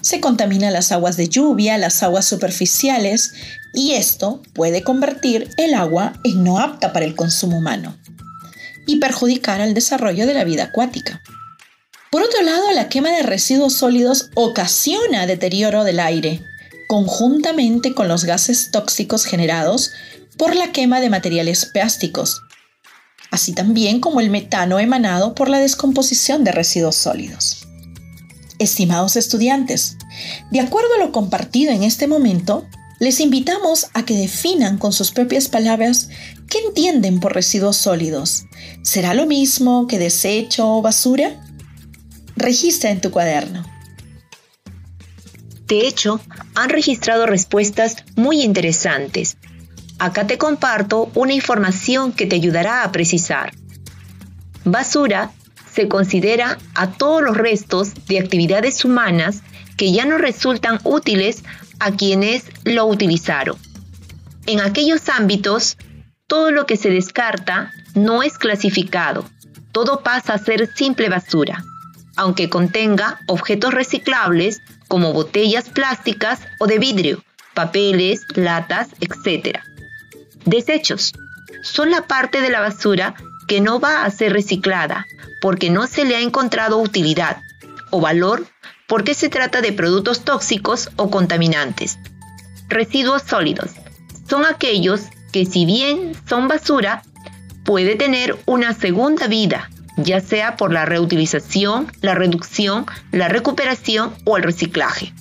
Se 0.01 0.19
contaminan 0.19 0.73
las 0.73 0.91
aguas 0.91 1.15
de 1.15 1.29
lluvia, 1.29 1.77
las 1.77 2.01
aguas 2.01 2.25
superficiales, 2.25 3.33
y 3.71 3.91
esto 3.91 4.41
puede 4.55 4.81
convertir 4.81 5.47
el 5.57 5.75
agua 5.75 6.13
en 6.23 6.43
no 6.43 6.57
apta 6.57 6.91
para 6.91 7.05
el 7.05 7.15
consumo 7.15 7.59
humano 7.59 7.95
y 8.87 8.95
perjudicar 8.95 9.61
al 9.61 9.75
desarrollo 9.75 10.25
de 10.25 10.33
la 10.33 10.43
vida 10.43 10.63
acuática. 10.63 11.21
Por 12.09 12.23
otro 12.23 12.41
lado, 12.41 12.71
la 12.71 12.89
quema 12.89 13.11
de 13.11 13.21
residuos 13.21 13.73
sólidos 13.73 14.31
ocasiona 14.33 15.27
deterioro 15.27 15.83
del 15.83 15.99
aire, 15.99 16.41
conjuntamente 16.87 17.93
con 17.93 18.07
los 18.07 18.25
gases 18.25 18.71
tóxicos 18.71 19.25
generados 19.25 19.91
por 20.35 20.55
la 20.55 20.71
quema 20.71 20.99
de 20.99 21.11
materiales 21.11 21.67
plásticos, 21.67 22.41
así 23.31 23.53
también 23.53 23.99
como 23.99 24.21
el 24.21 24.29
metano 24.29 24.79
emanado 24.79 25.35
por 25.35 25.49
la 25.49 25.59
descomposición 25.59 26.43
de 26.43 26.51
residuos 26.51 26.95
sólidos. 26.95 27.67
Estimados 28.57 29.15
estudiantes, 29.15 29.97
de 30.51 30.59
acuerdo 30.59 30.89
a 30.95 31.05
lo 31.05 31.11
compartido 31.11 31.71
en 31.71 31.83
este 31.83 32.07
momento, 32.07 32.65
les 32.99 33.21
invitamos 33.21 33.87
a 33.93 34.03
que 34.03 34.15
definan 34.15 34.77
con 34.77 34.91
sus 34.91 35.11
propias 35.11 35.47
palabras 35.47 36.09
qué 36.49 36.59
entienden 36.59 37.19
por 37.21 37.33
residuos 37.33 37.77
sólidos. 37.77 38.43
¿Será 38.83 39.13
lo 39.13 39.25
mismo 39.25 39.87
que 39.87 39.99
desecho 39.99 40.75
o 40.75 40.81
basura? 40.81 41.41
Registra 42.35 42.89
en 42.89 42.99
tu 42.99 43.11
cuaderno. 43.11 43.65
De 45.67 45.87
hecho, 45.87 46.19
han 46.55 46.69
registrado 46.69 47.25
respuestas 47.25 47.97
muy 48.15 48.41
interesantes. 48.41 49.37
Acá 49.99 50.25
te 50.25 50.37
comparto 50.37 51.11
una 51.13 51.33
información 51.33 52.13
que 52.13 52.25
te 52.25 52.37
ayudará 52.37 52.83
a 52.83 52.91
precisar. 52.91 53.51
Basura 54.63 55.31
se 55.71 55.89
considera 55.89 56.57
a 56.73 56.91
todos 56.91 57.21
los 57.21 57.35
restos 57.35 57.93
de 58.07 58.19
actividades 58.19 58.85
humanas 58.85 59.43
que 59.75 59.91
ya 59.91 60.05
no 60.05 60.17
resultan 60.17 60.79
útiles 60.85 61.43
a 61.79 61.91
quienes 61.91 62.45
lo 62.63 62.85
utilizaron. 62.85 63.57
En 64.45 64.61
aquellos 64.61 65.09
ámbitos, 65.09 65.77
todo 66.27 66.51
lo 66.51 66.65
que 66.65 66.77
se 66.77 66.89
descarta 66.89 67.71
no 67.93 68.23
es 68.23 68.37
clasificado, 68.37 69.25
todo 69.71 70.01
pasa 70.01 70.33
a 70.33 70.37
ser 70.37 70.69
simple 70.75 71.09
basura, 71.09 71.63
aunque 72.15 72.49
contenga 72.49 73.19
objetos 73.27 73.73
reciclables 73.73 74.61
como 74.87 75.13
botellas 75.13 75.69
plásticas 75.69 76.39
o 76.59 76.67
de 76.67 76.79
vidrio, 76.79 77.23
papeles, 77.53 78.25
latas, 78.35 78.89
etc. 79.01 79.59
Desechos 80.45 81.13
son 81.63 81.91
la 81.91 82.07
parte 82.07 82.41
de 82.41 82.49
la 82.49 82.61
basura 82.61 83.15
que 83.47 83.61
no 83.61 83.79
va 83.79 84.05
a 84.05 84.11
ser 84.11 84.33
reciclada 84.33 85.05
porque 85.41 85.69
no 85.69 85.87
se 85.87 86.05
le 86.05 86.15
ha 86.15 86.21
encontrado 86.21 86.77
utilidad 86.77 87.37
o 87.89 87.99
valor 87.99 88.45
porque 88.87 89.13
se 89.13 89.29
trata 89.29 89.61
de 89.61 89.71
productos 89.71 90.21
tóxicos 90.21 90.89
o 90.95 91.09
contaminantes. 91.09 91.97
Residuos 92.67 93.23
sólidos 93.23 93.71
son 94.27 94.45
aquellos 94.45 95.01
que 95.31 95.45
si 95.45 95.65
bien 95.65 96.13
son 96.27 96.47
basura, 96.47 97.03
puede 97.63 97.95
tener 97.95 98.37
una 98.45 98.73
segunda 98.73 99.27
vida, 99.27 99.69
ya 99.97 100.21
sea 100.21 100.55
por 100.55 100.73
la 100.73 100.85
reutilización, 100.85 101.91
la 102.01 102.15
reducción, 102.15 102.85
la 103.11 103.27
recuperación 103.27 104.13
o 104.25 104.37
el 104.37 104.43
reciclaje. 104.43 105.13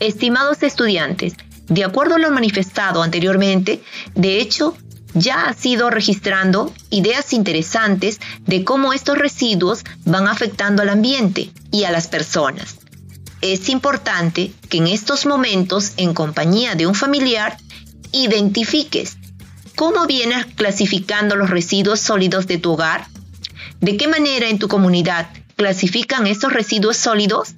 Estimados 0.00 0.62
estudiantes, 0.62 1.34
de 1.66 1.84
acuerdo 1.84 2.16
a 2.16 2.18
lo 2.18 2.30
manifestado 2.30 3.02
anteriormente, 3.02 3.82
de 4.14 4.40
hecho, 4.40 4.76
ya 5.14 5.46
ha 5.46 5.54
sido 5.54 5.90
registrando 5.90 6.72
ideas 6.90 7.32
interesantes 7.32 8.20
de 8.40 8.64
cómo 8.64 8.92
estos 8.92 9.16
residuos 9.16 9.84
van 10.04 10.26
afectando 10.26 10.82
al 10.82 10.88
ambiente 10.88 11.50
y 11.70 11.84
a 11.84 11.92
las 11.92 12.08
personas. 12.08 12.76
Es 13.40 13.68
importante 13.68 14.52
que 14.68 14.78
en 14.78 14.88
estos 14.88 15.26
momentos, 15.26 15.92
en 15.96 16.14
compañía 16.14 16.74
de 16.74 16.86
un 16.86 16.94
familiar, 16.94 17.56
identifiques 18.12 19.16
cómo 19.76 20.06
vienes 20.06 20.46
clasificando 20.46 21.36
los 21.36 21.50
residuos 21.50 22.00
sólidos 22.00 22.46
de 22.46 22.58
tu 22.58 22.72
hogar, 22.72 23.06
de 23.80 23.96
qué 23.96 24.08
manera 24.08 24.48
en 24.48 24.58
tu 24.58 24.68
comunidad 24.68 25.28
clasifican 25.56 26.26
estos 26.26 26.52
residuos 26.52 26.96
sólidos, 26.96 27.54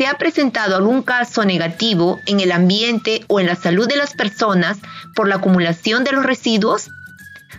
¿Se 0.00 0.06
ha 0.06 0.16
presentado 0.16 0.76
algún 0.76 1.02
caso 1.02 1.44
negativo 1.44 2.20
en 2.24 2.40
el 2.40 2.52
ambiente 2.52 3.22
o 3.26 3.38
en 3.38 3.44
la 3.44 3.54
salud 3.54 3.86
de 3.86 3.98
las 3.98 4.14
personas 4.14 4.78
por 5.14 5.28
la 5.28 5.34
acumulación 5.34 6.04
de 6.04 6.12
los 6.12 6.24
residuos? 6.24 6.88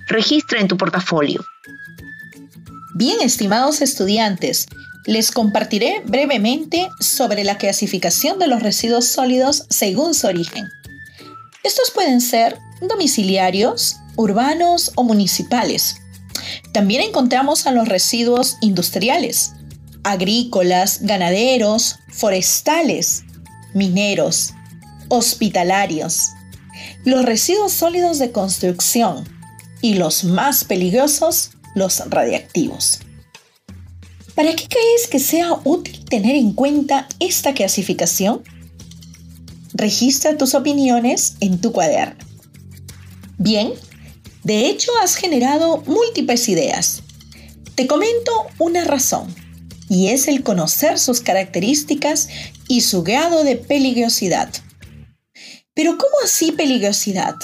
Registra 0.07 0.59
en 0.59 0.67
tu 0.67 0.75
portafolio. 0.75 1.45
Bien, 2.95 3.21
estimados 3.21 3.83
estudiantes, 3.83 4.65
les 5.05 5.29
compartiré 5.29 6.01
brevemente 6.03 6.89
sobre 6.99 7.43
la 7.43 7.59
clasificación 7.59 8.39
de 8.39 8.47
los 8.47 8.63
residuos 8.63 9.05
sólidos 9.05 9.67
según 9.69 10.15
su 10.15 10.25
origen. 10.25 10.67
Estos 11.61 11.91
pueden 11.91 12.21
ser 12.21 12.57
domiciliarios, 12.81 13.97
urbanos 14.15 14.93
o 14.95 15.03
municipales. 15.03 15.97
También 16.73 17.03
encontramos 17.03 17.67
a 17.67 17.71
los 17.71 17.87
residuos 17.87 18.57
industriales, 18.61 19.53
agrícolas, 20.03 20.99
ganaderos, 21.01 21.97
forestales, 22.09 23.23
mineros, 23.73 24.53
hospitalarios, 25.09 26.29
los 27.05 27.25
residuos 27.25 27.71
sólidos 27.73 28.19
de 28.19 28.31
construcción 28.31 29.27
y 29.81 29.95
los 29.95 30.23
más 30.23 30.63
peligrosos, 30.63 31.51
los 31.75 31.99
radiactivos. 32.09 32.99
¿Para 34.35 34.55
qué 34.55 34.67
crees 34.67 35.07
que 35.09 35.19
sea 35.19 35.59
útil 35.63 36.05
tener 36.05 36.35
en 36.35 36.53
cuenta 36.53 37.07
esta 37.19 37.53
clasificación? 37.53 38.43
Registra 39.73 40.37
tus 40.37 40.55
opiniones 40.55 41.35
en 41.39 41.59
tu 41.59 41.71
cuaderno. 41.71 42.25
Bien, 43.37 43.73
de 44.43 44.67
hecho 44.67 44.91
has 45.01 45.15
generado 45.15 45.83
múltiples 45.85 46.47
ideas. 46.49 47.03
Te 47.75 47.87
comento 47.87 48.31
una 48.59 48.83
razón 48.83 49.33
y 49.91 50.07
es 50.07 50.29
el 50.29 50.41
conocer 50.41 50.97
sus 50.97 51.19
características 51.19 52.29
y 52.69 52.79
su 52.79 53.03
grado 53.03 53.43
de 53.43 53.57
peligrosidad. 53.57 54.49
Pero 55.73 55.97
¿cómo 55.97 56.13
así 56.23 56.53
peligrosidad? 56.53 57.35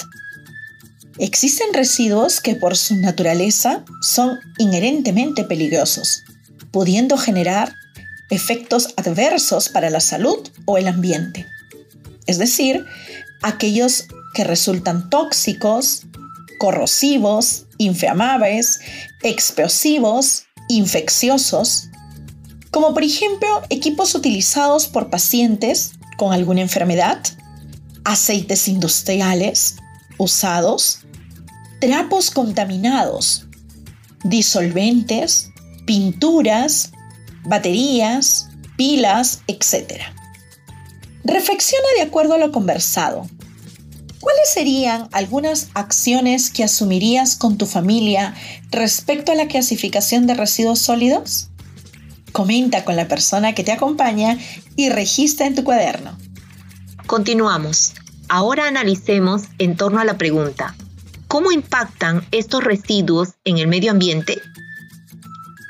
Existen 1.18 1.74
residuos 1.74 2.40
que 2.40 2.54
por 2.54 2.74
su 2.78 2.96
naturaleza 2.96 3.84
son 4.00 4.38
inherentemente 4.56 5.44
peligrosos, 5.44 6.22
pudiendo 6.70 7.18
generar 7.18 7.74
efectos 8.30 8.94
adversos 8.96 9.68
para 9.68 9.90
la 9.90 10.00
salud 10.00 10.38
o 10.64 10.78
el 10.78 10.88
ambiente. 10.88 11.44
Es 12.26 12.38
decir, 12.38 12.86
aquellos 13.42 14.06
que 14.32 14.44
resultan 14.44 15.10
tóxicos, 15.10 16.06
corrosivos, 16.58 17.66
inflamables, 17.76 18.80
explosivos, 19.22 20.44
infecciosos, 20.70 21.87
como 22.70 22.94
por 22.94 23.02
ejemplo 23.02 23.48
equipos 23.70 24.14
utilizados 24.14 24.86
por 24.86 25.10
pacientes 25.10 25.92
con 26.16 26.32
alguna 26.32 26.60
enfermedad, 26.60 27.22
aceites 28.04 28.68
industriales 28.68 29.76
usados, 30.18 31.00
trapos 31.80 32.30
contaminados, 32.30 33.46
disolventes, 34.24 35.50
pinturas, 35.86 36.92
baterías, 37.44 38.48
pilas, 38.76 39.40
etc. 39.46 40.02
Reflexiona 41.24 41.86
de 41.96 42.02
acuerdo 42.02 42.34
a 42.34 42.38
lo 42.38 42.52
conversado. 42.52 43.26
¿Cuáles 44.20 44.50
serían 44.52 45.08
algunas 45.12 45.68
acciones 45.74 46.50
que 46.50 46.64
asumirías 46.64 47.36
con 47.36 47.56
tu 47.56 47.66
familia 47.66 48.34
respecto 48.70 49.30
a 49.30 49.36
la 49.36 49.46
clasificación 49.46 50.26
de 50.26 50.34
residuos 50.34 50.80
sólidos? 50.80 51.48
Comenta 52.32 52.84
con 52.84 52.96
la 52.96 53.08
persona 53.08 53.54
que 53.54 53.64
te 53.64 53.72
acompaña 53.72 54.38
y 54.76 54.90
registra 54.90 55.46
en 55.46 55.54
tu 55.54 55.64
cuaderno. 55.64 56.16
Continuamos. 57.06 57.94
Ahora 58.28 58.68
analicemos 58.68 59.44
en 59.58 59.76
torno 59.76 60.00
a 60.00 60.04
la 60.04 60.18
pregunta, 60.18 60.74
¿cómo 61.28 61.50
impactan 61.50 62.26
estos 62.30 62.62
residuos 62.62 63.30
en 63.44 63.56
el 63.58 63.66
medio 63.66 63.90
ambiente? 63.90 64.40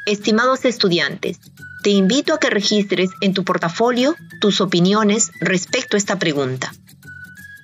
Estimados 0.07 0.65
estudiantes, 0.65 1.39
te 1.83 1.91
invito 1.91 2.35
a 2.35 2.41
que 2.41 2.51
registres 2.51 3.11
en 3.21 3.35
tu 3.35 3.45
portafolio 3.45 4.17
tus 4.41 4.61
opiniones 4.61 5.31
respecto 5.41 5.97
a 5.97 5.99
esta 5.99 6.19
pregunta. 6.19 6.73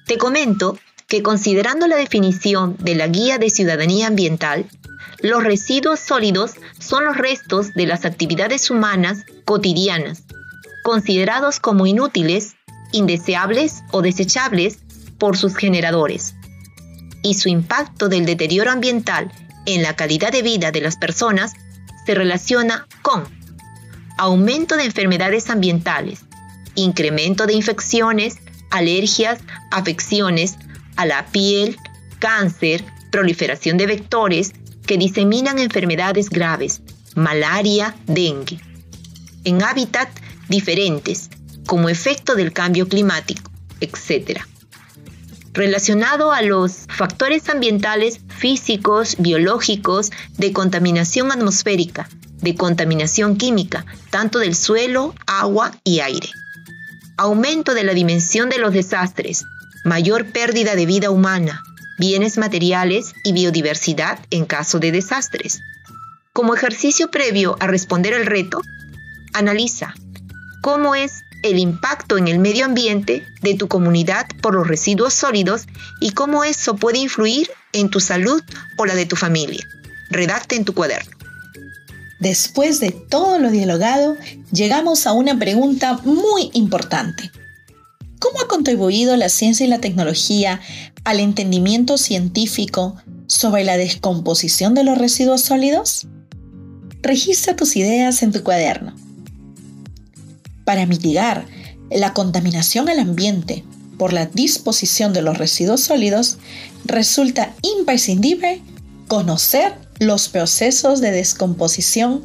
Te 0.07 0.19
comento 0.19 0.79
que 1.09 1.23
considerando 1.23 1.87
la 1.87 1.97
definición 1.97 2.77
de 2.79 2.95
la 2.95 3.09
Guía 3.09 3.39
de 3.39 3.51
Ciudadanía 3.51 4.07
Ambiental, 4.07 4.67
los 5.21 5.43
residuos 5.43 6.01
sólidos 6.01 6.53
son 6.85 7.05
los 7.05 7.17
restos 7.17 7.73
de 7.75 7.87
las 7.87 8.05
actividades 8.05 8.71
humanas 8.71 9.25
cotidianas, 9.45 10.25
considerados 10.83 11.59
como 11.61 11.87
inútiles, 11.87 12.57
indeseables 12.93 13.83
o 13.91 14.03
desechables 14.03 14.79
por 15.19 15.37
sus 15.37 15.57
generadores. 15.57 16.35
Y 17.23 17.35
su 17.35 17.49
impacto 17.49 18.09
del 18.09 18.27
deterioro 18.27 18.71
ambiental 18.71 19.33
en 19.67 19.83
la 19.83 19.97
calidad 19.97 20.31
de 20.31 20.43
vida 20.43 20.71
de 20.71 20.83
las 20.83 20.97
personas 20.97 21.53
se 22.05 22.15
relaciona 22.15 22.87
con 23.03 23.25
aumento 24.19 24.77
de 24.77 24.85
enfermedades 24.85 25.49
ambientales, 25.49 26.21
incremento 26.75 27.47
de 27.47 27.55
infecciones, 27.55 28.37
alergias, 28.71 29.41
afecciones 29.71 30.57
a 30.97 31.07
la 31.07 31.27
piel, 31.27 31.77
cáncer, 32.19 32.85
proliferación 33.11 33.79
de 33.79 33.87
vectores, 33.87 34.53
que 34.87 34.99
diseminan 34.99 35.59
enfermedades 35.59 36.31
graves, 36.31 36.81
malaria, 37.15 37.95
dengue. 38.07 38.61
en 39.45 39.63
hábitats 39.63 40.21
diferentes 40.49 41.29
como 41.67 41.89
efecto 41.89 42.35
del 42.35 42.53
cambio 42.53 42.89
climático, 42.89 43.51
etc. 43.81 44.41
Relacionado 45.53 46.33
a 46.33 46.43
los 46.43 46.87
factores 46.89 47.49
ambientales 47.49 48.21
físicos, 48.29 49.17
biológicos, 49.19 50.11
de 50.37 50.53
contaminación 50.53 51.31
atmosférica, 51.31 52.09
de 52.41 52.55
contaminación 52.55 53.37
química, 53.37 53.87
tanto 54.11 54.39
del 54.39 54.55
suelo, 54.55 55.15
agua 55.27 55.73
y 55.85 56.01
aire. 56.01 56.29
Aumento 57.17 57.75
de 57.75 57.85
la 57.85 57.95
dimensión 57.95 58.51
de 58.51 58.59
los 58.59 58.73
desastres, 58.73 59.45
mayor 59.85 60.27
pérdida 60.33 60.75
de 60.75 60.87
vida 60.87 61.11
humana, 61.11 61.63
bienes 61.99 62.39
materiales 62.39 63.15
y 63.25 63.33
biodiversidad 63.33 64.19
en 64.31 64.45
caso 64.45 64.79
de 64.79 64.93
desastres. 64.93 65.61
Como 66.33 66.55
ejercicio 66.55 67.11
previo 67.11 67.57
a 67.61 67.67
responder 67.67 68.15
al 68.15 68.27
reto, 68.27 68.61
analiza 69.33 69.95
cómo 70.63 70.95
es 70.95 71.23
el 71.43 71.59
impacto 71.59 72.17
en 72.17 72.27
el 72.27 72.39
medio 72.39 72.65
ambiente 72.65 73.27
de 73.43 73.55
tu 73.55 73.69
comunidad 73.69 74.27
por 74.41 74.55
los 74.55 74.67
residuos 74.67 75.13
sólidos 75.13 75.67
y 76.01 76.11
cómo 76.11 76.43
eso 76.43 76.77
puede 76.77 76.99
influir 76.99 77.51
en 77.73 77.91
tu 77.91 78.01
salud 78.01 78.43
o 78.79 78.87
la 78.87 78.95
de 78.95 79.07
tu 79.07 79.15
familia. 79.15 79.69
Redacte 80.11 80.57
en 80.57 80.65
tu 80.65 80.75
cuaderno. 80.75 81.15
Después 82.19 82.81
de 82.81 82.91
todo 82.91 83.39
lo 83.39 83.51
dialogado, 83.51 84.17
llegamos 84.51 85.07
a 85.07 85.13
una 85.13 85.39
pregunta 85.39 85.99
muy 86.05 86.51
importante. 86.55 87.31
¿Cómo 88.25 88.41
ha 88.41 88.49
contribuido 88.49 89.19
la 89.19 89.29
ciencia 89.29 89.67
y 89.67 89.69
la 89.69 89.83
tecnología 89.83 90.59
al 91.05 91.21
entendimiento 91.21 91.99
científico 91.99 92.97
sobre 93.27 93.65
la 93.65 93.77
descomposición 93.77 94.73
de 94.73 94.83
los 94.83 94.97
residuos 94.97 95.43
sólidos? 95.43 96.07
Registra 97.03 97.55
tus 97.55 97.77
ideas 97.77 98.23
en 98.23 98.33
tu 98.33 98.43
cuaderno. 98.43 98.97
Para 100.65 100.87
mitigar 100.87 101.45
la 101.91 102.15
contaminación 102.15 102.89
al 102.89 102.99
ambiente 102.99 103.63
por 103.99 104.15
la 104.15 104.25
disposición 104.25 105.13
de 105.13 105.21
los 105.21 105.37
residuos 105.37 105.83
sólidos, 105.83 106.39
resulta 106.87 107.55
imprescindible 107.61 108.63
conocer 109.07 109.75
los 109.99 110.31
procesos 110.31 111.03
de 111.03 111.11
descomposición 111.11 112.25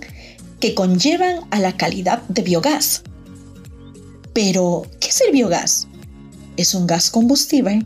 que 0.62 0.74
conllevan 0.76 1.42
a 1.52 1.60
la 1.60 1.76
calidad 1.76 2.22
de 2.30 2.42
biogás. 2.42 3.04
Pero, 4.32 4.84
¿qué 5.02 5.10
es 5.10 5.20
el 5.20 5.34
biogás? 5.34 5.89
Es 6.60 6.76
un 6.76 6.88
gas 6.88 7.10
combustible 7.10 7.86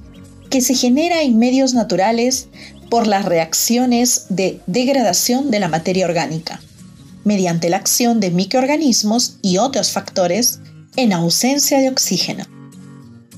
que 0.49 0.59
se 0.59 0.73
genera 0.73 1.21
en 1.21 1.37
medios 1.37 1.75
naturales 1.75 2.47
por 2.89 3.05
las 3.05 3.23
reacciones 3.23 4.25
de 4.29 4.61
degradación 4.65 5.51
de 5.51 5.59
la 5.59 5.67
materia 5.67 6.07
orgánica, 6.07 6.59
mediante 7.23 7.69
la 7.69 7.77
acción 7.77 8.19
de 8.19 8.31
microorganismos 8.31 9.37
y 9.43 9.59
otros 9.59 9.91
factores 9.91 10.59
en 10.95 11.13
ausencia 11.13 11.77
de 11.81 11.89
oxígeno. 11.89 12.45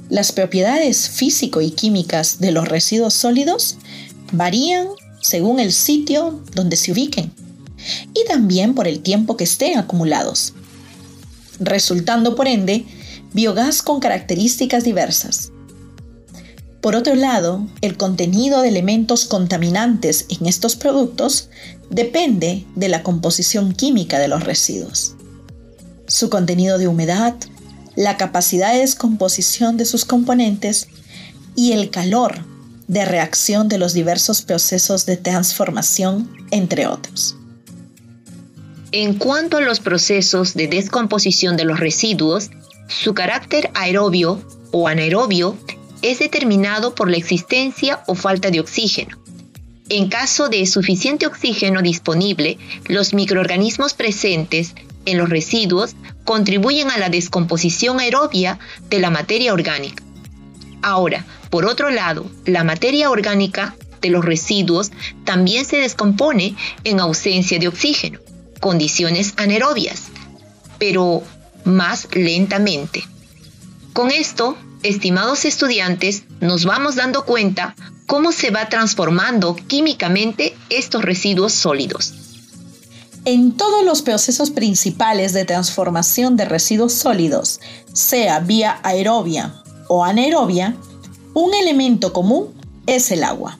Las 0.08 0.32
propiedades 0.32 1.10
físico 1.10 1.60
y 1.60 1.71
químicas 1.71 2.39
de 2.39 2.54
los 2.54 2.69
residuos 2.69 3.13
sólidos 3.13 3.76
varían 4.32 4.88
según 5.19 5.60
el 5.60 5.74
sitio 5.74 6.41
donde 6.54 6.78
se 6.78 6.93
ubiquen 6.93 7.34
y 8.13 8.24
también 8.26 8.74
por 8.74 8.88
el 8.88 9.02
tiempo 9.02 9.36
que 9.36 9.43
estén 9.43 9.78
acumulados, 9.78 10.54
resultando 11.60 12.38
por 12.38 12.48
ende 12.48 12.86
biogás 13.36 13.82
con 13.82 14.00
características 14.00 14.86
diversas. 14.86 15.52
Por 16.80 16.95
otro 16.95 17.15
lado, 17.15 17.67
el 17.82 17.98
contenido 17.98 18.62
de 18.62 18.69
elementos 18.69 19.26
contaminantes 19.26 20.26
en 20.30 20.45
estos 20.45 20.78
productos 20.78 21.50
depende 21.89 22.65
de 22.76 22.88
la 22.88 23.04
composición 23.04 23.74
química 23.74 24.19
de 24.19 24.30
los 24.30 24.45
residuos, 24.45 25.15
su 26.08 26.30
contenido 26.30 26.78
de 26.78 26.88
humedad, 26.88 27.36
la 27.98 28.15
capacidad 28.15 28.71
de 28.71 28.80
descomposición 28.80 29.76
de 29.76 29.86
sus 29.86 30.06
componentes 30.06 30.88
y 31.58 31.74
el 31.74 31.89
calor 31.89 32.45
de 32.88 33.04
reacción 33.04 33.67
de 33.67 33.80
los 33.80 33.93
diversos 33.93 34.43
procesos 34.43 35.06
de 35.06 35.17
transformación, 35.17 36.32
entre 36.52 36.88
otros. 36.88 37.36
En 38.93 39.15
cuanto 39.15 39.58
a 39.58 39.62
los 39.62 39.82
procesos 39.82 40.54
de 40.54 40.67
descomposición 40.67 41.58
de 41.58 41.65
los 41.65 41.82
residuos, 41.82 42.50
su 42.88 43.13
carácter 43.13 43.71
aerobio 43.74 44.41
o 44.71 44.88
anaerobio 44.88 45.58
es 46.02 46.19
determinado 46.19 46.93
por 46.93 47.10
la 47.10 47.17
existencia 47.17 48.04
o 48.08 48.15
falta 48.15 48.52
de 48.52 48.60
oxígeno. 48.60 49.17
En 49.89 50.10
caso 50.10 50.50
de 50.50 50.65
suficiente 50.65 51.28
oxígeno 51.28 51.82
disponible, 51.82 52.58
los 52.88 53.13
microorganismos 53.13 53.93
presentes 53.93 54.74
en 55.06 55.17
los 55.17 55.30
residuos 55.30 55.95
contribuyen 56.24 56.89
a 56.89 56.98
la 56.98 57.10
descomposición 57.10 58.00
aerobia 58.00 58.60
de 58.89 59.00
la 59.00 59.12
materia 59.12 59.54
orgánica. 59.54 60.04
Ahora, 60.82 61.26
por 61.50 61.65
otro 61.65 61.89
lado, 61.89 62.30
la 62.45 62.63
materia 62.63 63.10
orgánica 63.10 63.76
de 64.02 64.10
los 64.10 64.26
residuos 64.26 64.91
también 65.24 65.65
se 65.65 65.78
descompone 65.78 66.56
en 66.84 67.00
ausencia 67.00 67.60
de 67.60 67.67
oxígeno, 67.67 68.19
condiciones 68.60 69.34
anaerobias, 69.38 70.04
pero 70.80 71.24
más 71.65 72.08
lentamente. 72.13 73.04
Con 73.93 74.12
esto, 74.12 74.58
estimados 74.84 75.45
estudiantes, 75.45 76.23
nos 76.39 76.65
vamos 76.65 76.95
dando 76.95 77.25
cuenta 77.25 77.75
cómo 78.06 78.32
se 78.32 78.51
va 78.51 78.69
transformando 78.69 79.56
químicamente 79.56 80.56
estos 80.69 81.04
residuos 81.04 81.54
sólidos. 81.54 82.13
En 83.25 83.58
todos 83.58 83.84
los 83.84 84.04
procesos 84.04 84.51
principales 84.51 85.34
de 85.34 85.45
transformación 85.45 86.38
de 86.38 86.45
residuos 86.45 86.93
sólidos, 86.93 87.60
sea 87.91 88.39
vía 88.39 88.80
aerobia 88.84 89.63
o 89.88 90.04
anaerobia, 90.04 90.78
un 91.34 91.54
elemento 91.56 92.13
común 92.13 92.54
es 92.86 93.12
el 93.12 93.23
agua, 93.23 93.58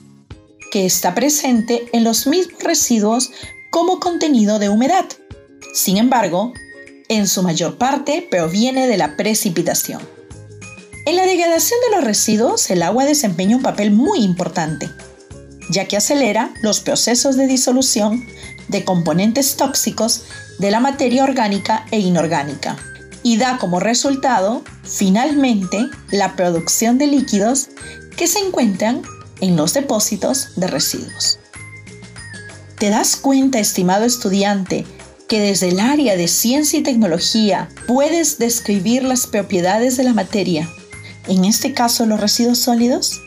que 0.70 0.86
está 0.86 1.14
presente 1.14 1.88
en 1.92 2.04
los 2.04 2.28
mismos 2.28 2.62
residuos 2.62 3.30
como 3.70 3.98
contenido 3.98 4.60
de 4.60 4.68
humedad. 4.68 5.06
Sin 5.74 5.96
embargo, 5.96 6.52
en 7.08 7.26
su 7.28 7.42
mayor 7.42 7.78
parte 7.78 8.26
proviene 8.30 8.86
de 8.86 8.96
la 8.96 9.16
precipitación. 9.16 10.00
En 11.06 11.16
la 11.16 11.24
degradación 11.24 11.78
de 11.88 11.96
los 11.96 12.04
residuos, 12.04 12.68
el 12.70 12.82
agua 12.82 13.04
desempeña 13.04 13.56
un 13.56 13.62
papel 13.62 13.92
muy 13.92 14.20
importante, 14.20 14.90
ya 15.70 15.86
que 15.86 15.96
acelera 15.96 16.52
los 16.62 16.80
procesos 16.80 17.36
de 17.36 17.46
disolución 17.46 18.26
de 18.68 18.84
componentes 18.84 19.56
tóxicos 19.56 20.24
de 20.58 20.70
la 20.70 20.80
materia 20.80 21.22
orgánica 21.22 21.86
e 21.90 22.00
inorgánica, 22.00 22.76
y 23.22 23.36
da 23.36 23.58
como 23.58 23.78
resultado, 23.78 24.62
finalmente, 24.82 25.86
la 26.10 26.34
producción 26.34 26.98
de 26.98 27.06
líquidos 27.06 27.68
que 28.16 28.26
se 28.26 28.40
encuentran 28.40 29.02
en 29.40 29.56
los 29.56 29.74
depósitos 29.74 30.48
de 30.56 30.66
residuos. 30.66 31.38
¿Te 32.78 32.90
das 32.90 33.16
cuenta, 33.16 33.58
estimado 33.58 34.04
estudiante, 34.04 34.86
que 35.28 35.40
desde 35.40 35.68
el 35.68 35.80
área 35.80 36.16
de 36.16 36.28
ciencia 36.28 36.78
y 36.78 36.82
tecnología 36.82 37.68
puedes 37.86 38.38
describir 38.38 39.02
las 39.02 39.26
propiedades 39.26 39.96
de 39.96 40.04
la 40.04 40.14
materia, 40.14 40.68
en 41.26 41.44
este 41.44 41.72
caso 41.72 42.06
los 42.06 42.20
residuos 42.20 42.58
sólidos, 42.58 43.20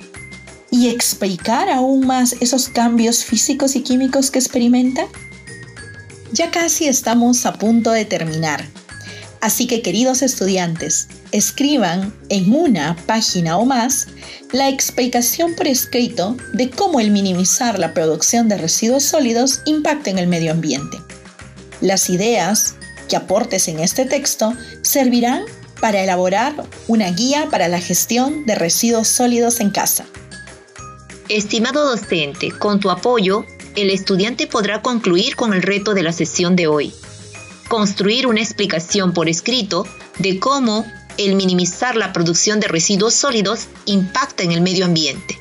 y 0.71 0.89
explicar 0.89 1.69
aún 1.69 2.05
más 2.05 2.35
esos 2.39 2.69
cambios 2.69 3.23
físicos 3.23 3.75
y 3.75 3.81
químicos 3.81 4.31
que 4.31 4.39
experimenta? 4.39 5.07
Ya 6.31 6.51
casi 6.51 6.87
estamos 6.87 7.45
a 7.45 7.53
punto 7.53 7.91
de 7.91 8.05
terminar. 8.05 8.63
Así 9.41 9.67
que 9.67 9.81
queridos 9.81 10.21
estudiantes, 10.21 11.07
escriban 11.31 12.13
en 12.29 12.53
una 12.53 12.95
página 13.07 13.57
o 13.57 13.65
más 13.65 14.07
la 14.51 14.69
explicación 14.69 15.55
por 15.55 15.67
escrito 15.67 16.35
de 16.53 16.69
cómo 16.69 16.99
el 16.99 17.11
minimizar 17.11 17.79
la 17.79 17.93
producción 17.93 18.49
de 18.49 18.57
residuos 18.57 19.03
sólidos 19.03 19.61
impacta 19.65 20.09
en 20.09 20.19
el 20.19 20.27
medio 20.27 20.51
ambiente. 20.51 20.97
Las 21.81 22.09
ideas 22.09 22.75
que 23.07 23.15
aportes 23.15 23.67
en 23.67 23.79
este 23.79 24.05
texto 24.05 24.53
servirán 24.81 25.43
para 25.81 26.03
elaborar 26.03 26.55
una 26.87 27.09
guía 27.11 27.47
para 27.49 27.67
la 27.67 27.79
gestión 27.79 28.45
de 28.45 28.55
residuos 28.55 29.07
sólidos 29.07 29.59
en 29.59 29.69
casa. 29.69 30.05
Estimado 31.29 31.85
docente, 31.89 32.51
con 32.51 32.79
tu 32.79 32.89
apoyo, 32.89 33.45
el 33.75 33.89
estudiante 33.91 34.47
podrá 34.47 34.81
concluir 34.81 35.35
con 35.35 35.53
el 35.53 35.61
reto 35.61 35.93
de 35.93 36.03
la 36.03 36.11
sesión 36.11 36.55
de 36.55 36.67
hoy 36.67 36.93
construir 37.69 38.27
una 38.27 38.41
explicación 38.41 39.13
por 39.13 39.29
escrito 39.29 39.85
de 40.17 40.39
cómo 40.39 40.85
el 41.17 41.35
minimizar 41.35 41.95
la 41.95 42.11
producción 42.11 42.59
de 42.59 42.67
residuos 42.67 43.13
sólidos 43.13 43.67
impacta 43.85 44.43
en 44.43 44.51
el 44.51 44.61
medio 44.61 44.85
ambiente. 44.85 45.39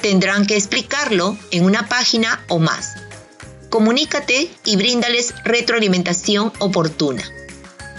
Tendrán 0.00 0.46
que 0.46 0.56
explicarlo 0.56 1.36
en 1.50 1.64
una 1.64 1.88
página 1.88 2.42
o 2.48 2.58
más. 2.58 2.94
Comunícate 3.70 4.50
y 4.64 4.76
bríndales 4.76 5.34
retroalimentación 5.44 6.52
oportuna. 6.58 7.22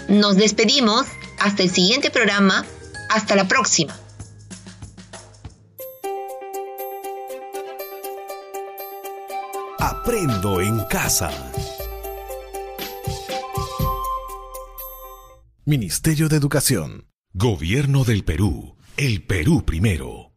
Nos 0.08 0.36
despedimos 0.36 1.06
hasta 1.38 1.62
el 1.62 1.70
siguiente 1.70 2.10
programa. 2.10 2.66
Hasta 3.08 3.36
la 3.36 3.46
próxima. 3.46 3.96
Aprendo 9.78 10.60
en 10.60 10.84
casa. 10.86 11.30
Ministerio 15.64 16.28
de 16.28 16.36
Educación. 16.36 17.06
Gobierno 17.32 18.04
del 18.04 18.24
Perú. 18.24 18.76
El 18.96 19.22
Perú 19.24 19.64
primero. 19.64 20.29